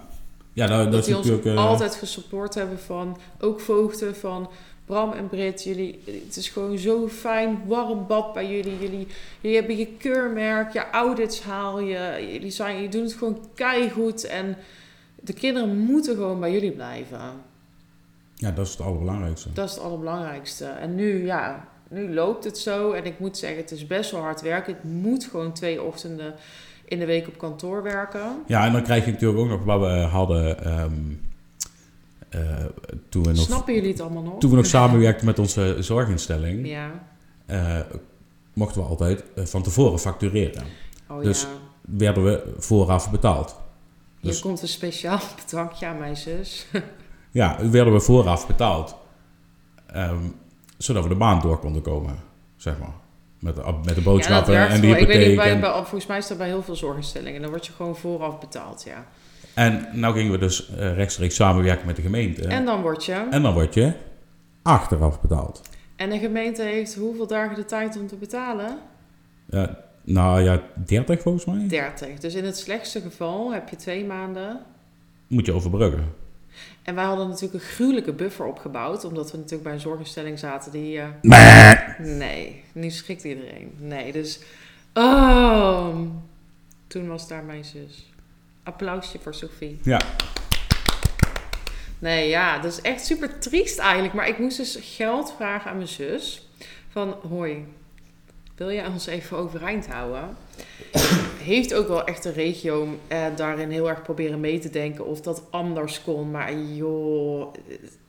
[0.54, 1.58] ja dat, dat, die ons natuurlijk...
[1.58, 4.50] eh, altijd gesupport hebben van, ook voogden van
[4.86, 8.80] Bram en Brit, jullie, het is gewoon zo fijn, warm bad bij jullie.
[8.80, 9.08] Jullie,
[9.42, 14.24] jullie hebben je keurmerk, je audits haal je, jullie, zijn, jullie doen het gewoon keigoed
[14.24, 14.58] en
[15.24, 17.20] de kinderen moeten gewoon bij jullie blijven.
[18.36, 19.54] ja, dat is het allerbelangrijkste.
[19.54, 20.66] Dat is het allerbelangrijkste.
[20.66, 24.22] En nu, ja, nu loopt het zo en ik moet zeggen, het is best wel
[24.22, 24.74] hard werken.
[24.74, 26.34] Ik moet gewoon twee ochtenden
[26.86, 28.44] in de week op kantoor werken.
[28.48, 30.92] Ja, en dan krijg je natuurlijk ook nog wat we hadden ehm,
[32.30, 32.66] eh,
[33.10, 34.40] toen, we nog, Snappen jullie het allemaal nog?
[34.40, 36.92] toen we nog samenwerkten met onze zorginstelling, Ja.
[37.46, 37.80] eh,
[38.54, 40.64] mochten we altijd eh, van tevoren factureren.
[41.10, 41.48] Oh Dus- ja.
[41.82, 43.56] Werden we vooraf betaald.
[44.24, 46.66] Hier Dus- komt een speciaal bedankje aan mijn zus.
[47.32, 48.96] Ja, werden we vooraf betaald.
[49.86, 50.18] Ehm,
[50.78, 52.20] zodat we de maand door konden komen,
[52.56, 52.94] zeg maar.
[53.40, 54.96] Met de, met de boodschappen en de wel.
[54.98, 55.28] Ik weet hypotheek.
[55.28, 57.42] niet, bij, en, bij- volgens mij is dat bij heel veel zorginstellingen.
[57.42, 59.06] Dan word je gewoon vooraf betaald, ja.
[59.54, 62.48] en nou gingen we dus eh, rechtstreeks samenwerken met de gemeente.
[62.48, 63.28] En dan word je...
[63.30, 63.94] En dan word je
[64.62, 65.62] achteraf betaald.
[65.96, 68.78] En de gemeente heeft hoeveel dagen de tijd om te betalen?
[69.50, 71.68] Ja, nou ja, 30 volgens mij.
[71.68, 72.20] 30.
[72.20, 74.60] Dus in het slechtste geval heb je twee maanden.
[75.28, 76.14] Moet je overbruggen.
[76.84, 79.04] En wij hadden natuurlijk een gruwelijke buffer opgebouwd.
[79.04, 81.00] Omdat we natuurlijk bij een zorginstelling zaten die...
[81.00, 81.08] eh,
[82.00, 83.72] nee, nu schrikt iedereen.
[83.78, 84.40] Nee, dus...
[84.94, 85.96] Oh,
[86.88, 88.12] toen was daar mijn zus.
[88.64, 89.80] Applausje voor Sophie.
[89.84, 90.02] Ja.
[92.00, 94.14] Nee, ja, dat is echt super triest eigenlijk.
[94.14, 96.50] Maar ik moest dus geld vragen aan mijn zus.
[96.90, 97.66] Van, hoi,
[98.56, 100.24] wil jij ons even overeind houden?
[101.42, 105.22] Heeft ook wel echt de regio eh, daarin heel erg proberen mee te denken of
[105.22, 106.32] dat anders kon.
[106.32, 107.54] Maar joh,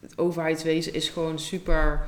[0.01, 2.07] het overheidswezen is gewoon super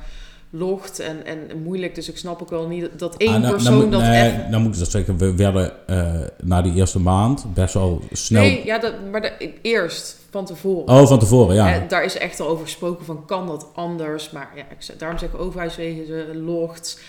[0.49, 1.95] locht en, en moeilijk.
[1.95, 4.21] Dus ik snap ook wel niet dat één Ah, nou- persoon nou, moet- dat nee,
[4.31, 4.51] echt...
[4.51, 5.17] dan moet ik dat zeggen.
[5.17, 6.13] We werden eh,
[6.43, 8.41] na die eerste maand best wel snel...
[8.41, 10.87] Nee, ja, dat, maar de- eerst, van tevoren.
[11.01, 11.73] Oh, van tevoren, ja.
[11.73, 14.29] En daar is echt al over gesproken van kan dat anders.
[14.31, 16.99] Maar ja, ik, daarom zeg ik overheidswegen logt.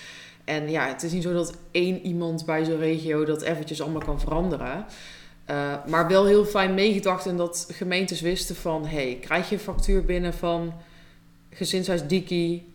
[0.49, 4.05] En ja, het is niet zo dat één iemand bij zo'n regio dat eventjes allemaal
[4.05, 4.87] kan veranderen.
[5.45, 8.87] Eh, maar wel heel fijn meegedacht en dat gemeentes wisten van...
[8.87, 10.73] hey, krijg je een factuur binnen van
[11.51, 12.73] gezinshuis Diki...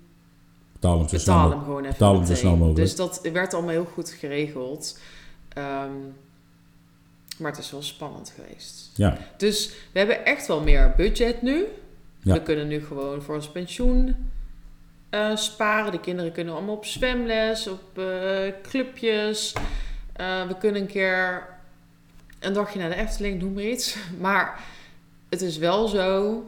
[0.73, 1.55] Betaal hem zo snel betaal mogelijk.
[1.55, 2.79] hem gewoon even betaal hem zo snel mogelijk.
[2.79, 4.99] Dus dat werd allemaal heel goed geregeld.
[5.49, 5.91] Ehm,
[7.37, 8.91] maar het is wel spannend geweest.
[8.95, 11.65] Ja, Dus we hebben echt wel meer budget nu.
[12.19, 12.33] Ja.
[12.33, 14.15] We kunnen nu gewoon voor ons pensioen
[15.13, 15.91] eh, sparen.
[15.91, 19.53] De kinderen kunnen allemaal op zwemles, op eh, clubjes.
[20.13, 21.47] Eh, we kunnen een keer
[22.39, 23.97] een dagje naar de Efteling, noem maar iets.
[24.19, 24.63] Maar
[25.29, 26.43] het is wel zo,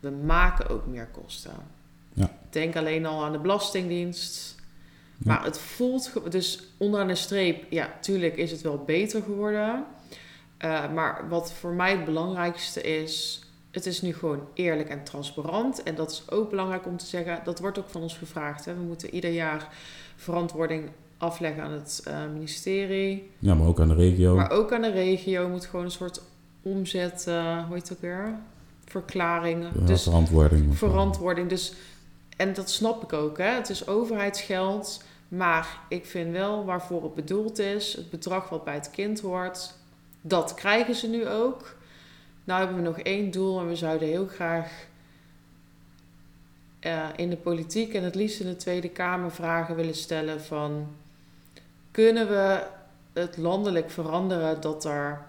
[0.00, 1.52] we maken ook meer kosten.
[2.12, 2.30] Ja.
[2.50, 4.54] Denk alleen al aan de Belastingdienst.
[5.16, 5.32] Ja.
[5.34, 9.84] Maar het voelt, dus onderaan de streep, ja, tuurlijk is het wel beter geworden.
[10.94, 15.82] Maar wat voor mij het belangrijkste is, het is nu gewoon eerlijk en transparant.
[15.82, 18.64] En dat is ook belangrijk om te zeggen, dat wordt ook van ons gevraagd.
[18.64, 18.74] Hè.
[18.74, 19.68] We moeten ieder jaar
[20.16, 23.30] verantwoording afleggen aan het uh, ministerie.
[23.38, 24.34] ja, maar ook aan de regio.
[24.34, 26.22] Maar ook aan de regio moet gewoon een soort
[26.62, 28.34] omzet, uh, hoe heet het ook weer?
[28.84, 29.64] Verklaring.
[29.74, 30.78] Ja, dus verantwoording.
[30.78, 31.48] verantwoording.
[31.48, 31.74] Dus,
[32.36, 33.38] en dat snap ik ook.
[33.38, 33.48] Hè.
[33.48, 35.02] Het is overheidsgeld.
[35.30, 39.74] Maar ik vind wel waarvoor het bedoeld is, het bedrag wat bij het kind hoort,
[40.20, 41.76] dat krijgen ze nu ook.
[42.44, 44.86] Nou hebben we nog één doel en we zouden heel graag
[46.80, 50.86] eh, in de politiek en het liefst in de Tweede Kamer vragen willen stellen van
[51.90, 52.66] kunnen we
[53.12, 55.22] het landelijk veranderen dat er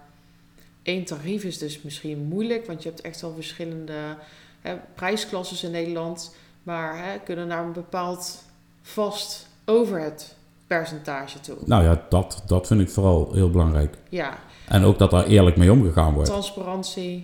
[0.82, 4.16] één tarief is dus misschien moeilijk, want je hebt echt wel verschillende
[4.60, 8.42] hè, prijsklasses in Nederland, maar hè, kunnen naar een bepaald
[8.82, 10.34] vast overhead
[10.66, 11.56] percentage toe.
[11.64, 13.96] Nou ja, dat, dat vind ik vooral heel belangrijk.
[14.08, 14.38] Ja,
[14.72, 16.28] En ook dat daar eerlijk mee omgegaan wordt.
[16.30, 17.16] transparantie.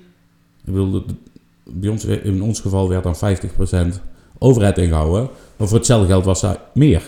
[0.64, 1.14] Ik bedoel, dat-
[1.64, 4.00] bij ons, in ons geval werd dan 50%
[4.38, 5.28] overheid ingehouden.
[5.56, 7.02] Maar voor hetzelfde geld was dat meer.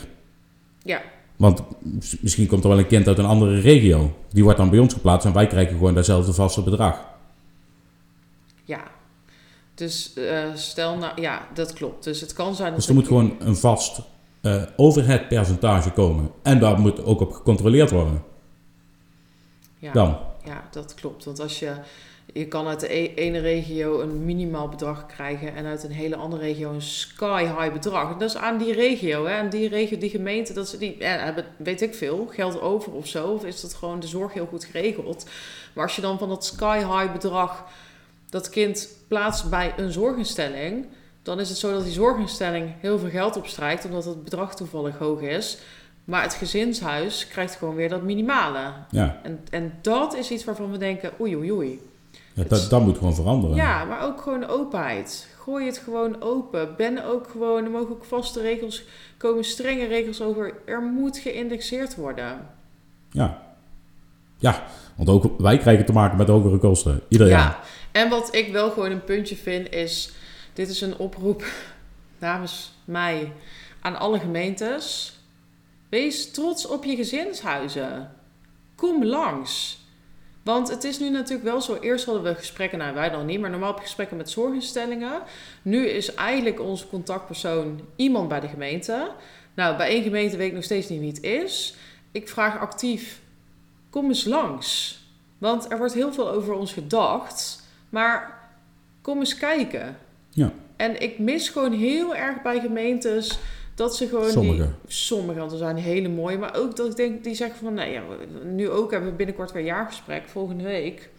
[0.83, 1.01] Ja,
[1.37, 1.63] Want
[2.21, 4.17] misschien komt er wel een kind uit een andere regio.
[4.31, 7.05] Die wordt dan bij ons geplaatst en wij krijgen gewoon datzelfde vaste bedrag.
[8.65, 8.81] ja.
[9.75, 12.05] Dus eh, stel nou, ja, dat klopt.
[12.05, 14.01] Dus het kan zijn dat Dus er moet ik- gewoon een vast
[14.41, 16.31] eh overheadpercentage komen.
[16.43, 18.23] En daar moet ook op gecontroleerd worden.
[19.79, 20.17] ja, Dan.
[20.45, 21.25] Ja, dat klopt.
[21.25, 21.73] Want als je,
[22.33, 26.17] je kan uit de e- ene regio een minimaal bedrag krijgen en uit een hele
[26.17, 28.17] andere regio een sky high bedrag.
[28.17, 29.35] Dat is aan die regio, hè?
[29.35, 32.93] En die regio, die gemeente, dat ze die ja, hebben, weet ik veel, geld over
[32.93, 33.27] of zo.
[33.27, 35.27] Of is dat gewoon de zorg heel goed geregeld?
[35.73, 37.65] Maar als je dan van dat sky high bedrag
[38.31, 40.87] dat kind plaatst bij een zorginstelling,
[41.23, 44.99] dan is het zo dat die zorginstelling heel veel geld opstrijkt, omdat het bedrag toevallig
[44.99, 45.59] hoog is.
[46.05, 48.73] Maar het gezinshuis krijgt gewoon weer dat minimale.
[48.91, 51.81] Ja, En, en dat is iets waarvan we denken, oei oei oei.
[52.33, 53.57] ja dat, dat moet gewoon veranderen.
[53.57, 55.29] Ja, maar ook gewoon openheid.
[55.39, 56.75] Gooi het gewoon open.
[56.77, 58.85] Ben ook gewoon, er mogen ook vaste regels
[59.17, 60.55] komen, strenge regels over.
[60.65, 62.47] Er moet geïndexeerd worden.
[63.11, 63.43] Ja.
[64.39, 64.65] Ja,
[64.97, 67.01] want ook wij krijgen te maken met hogere kosten.
[67.09, 67.39] Ieder jaar.
[67.41, 67.61] Ja,
[68.01, 70.13] en wat ik wel gewoon een puntje vind is,
[70.53, 71.45] dit is een oproep
[72.19, 73.33] namens mij
[73.81, 75.15] aan alle gemeentes.
[75.91, 78.17] Wees trots op je gezinshuizen.
[78.75, 79.79] Kom langs.
[80.43, 81.79] Want het is nu natuurlijk wel zo.
[81.81, 85.23] Eerst hadden we gesprekken, nou wij nog niet, maar normaal heb je gesprekken met zorginstellingen.
[85.63, 89.11] Nu is eigenlijk onze contactpersoon iemand bij de gemeente.
[89.55, 91.75] Nou, bij één gemeente weet ik nog steeds niet wie het is.
[92.13, 93.21] Ik vraag actief,
[93.91, 94.99] kom eens langs.
[95.39, 97.69] Want er wordt heel veel over ons gedacht.
[97.89, 98.49] Maar
[99.03, 99.99] kom eens kijken.
[100.31, 100.53] Ja.
[100.77, 103.39] En ik mis gewoon heel erg bij gemeentes
[103.81, 104.63] dat ze gewoon Sommige.
[104.63, 104.73] die...
[104.87, 106.39] Sommige, want er zijn hele mooie.
[106.39, 107.75] Maar ook dat ik denk, die zeggen van...
[107.75, 108.03] Nee, ja,
[108.45, 110.29] nu ook hebben we binnenkort weer een jaargesprek.
[110.29, 111.11] Volgende week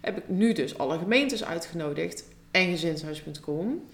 [0.00, 2.24] heb ik nu dus alle gemeentes uitgenodigd.
[2.50, 3.88] En gezinshuis.com.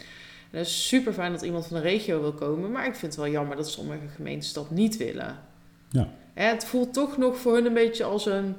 [0.51, 2.73] En het is super fijn dat iemand van de regio wil komen.
[2.73, 5.39] Maar ik vind het wel jammer dat sommige gemeentes dat niet willen.
[5.91, 6.09] Ja.
[6.35, 8.57] En het voelt toch nog voor hun een beetje als een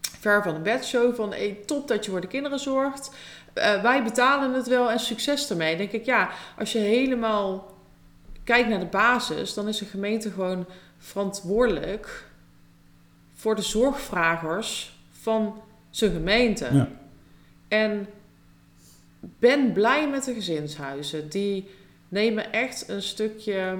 [0.00, 1.14] ver van een bedshow.
[1.14, 3.10] Van hey, top dat je voor de kinderen zorgt.
[3.52, 5.68] Eh, wij betalen het wel en succes ermee.
[5.68, 7.74] Dan denk ik, ja, als je helemaal
[8.46, 10.66] kijkt naar de basis, dan is de gemeente gewoon
[10.98, 12.24] verantwoordelijk
[13.34, 16.68] voor de zorgvragers van zijn gemeente.
[16.72, 16.88] Ja.
[17.68, 18.06] En
[19.20, 21.28] ben blij met de gezinshuizen.
[21.28, 21.70] Die
[22.08, 23.76] nemen echt een stukje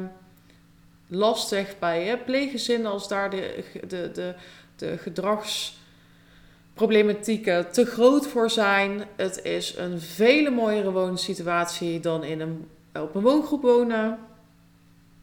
[1.07, 4.35] last weg bij hè, pleeggezinnen als daar de, de, de,
[4.77, 9.03] de gedragsproblematieken te groot voor zijn.
[9.17, 14.19] Het is een vele mooiere woonsituatie dan in een, op een woongroep wonen.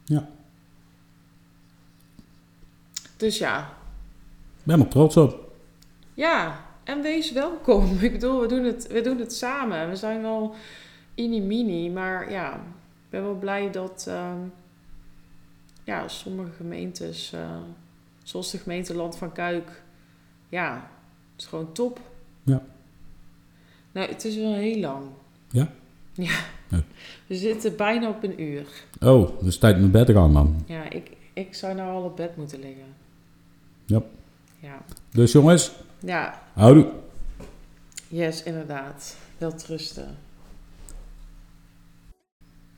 [0.04, 0.28] Ja.
[3.16, 3.72] Dus ja,
[4.58, 5.52] Ik ben er trots op.
[6.14, 7.96] Ja, en wees welkom.
[8.00, 9.88] Ik bedoel, we doen het, we doen het samen.
[9.88, 10.54] We zijn wel
[11.16, 14.38] mini-mini, maar ja, ik ben wel blij dat ehm,
[15.84, 17.58] ja, sommige gemeentes, eh,
[18.22, 19.82] zoals de gemeente Land van Kuik,
[20.48, 20.90] ja,
[21.32, 22.00] het is gewoon top.
[22.42, 22.62] Ja.
[23.92, 25.06] Nou, het is wel heel lang.
[25.50, 25.72] Ja?
[26.12, 26.38] Ja.
[26.74, 26.82] Ja.
[27.26, 28.66] We zitten bijna op een uur.
[29.00, 30.62] Oh, dus tijd met bed te gaan dan.
[30.66, 32.84] Ja, ik, ik zou nou al op bed moeten liggen.
[33.86, 34.02] Ja.
[34.60, 34.82] Ja.
[35.10, 36.86] Dus jongens, Ja, houdoe.
[38.08, 39.16] yes, inderdaad.
[39.38, 40.16] Wel trusten.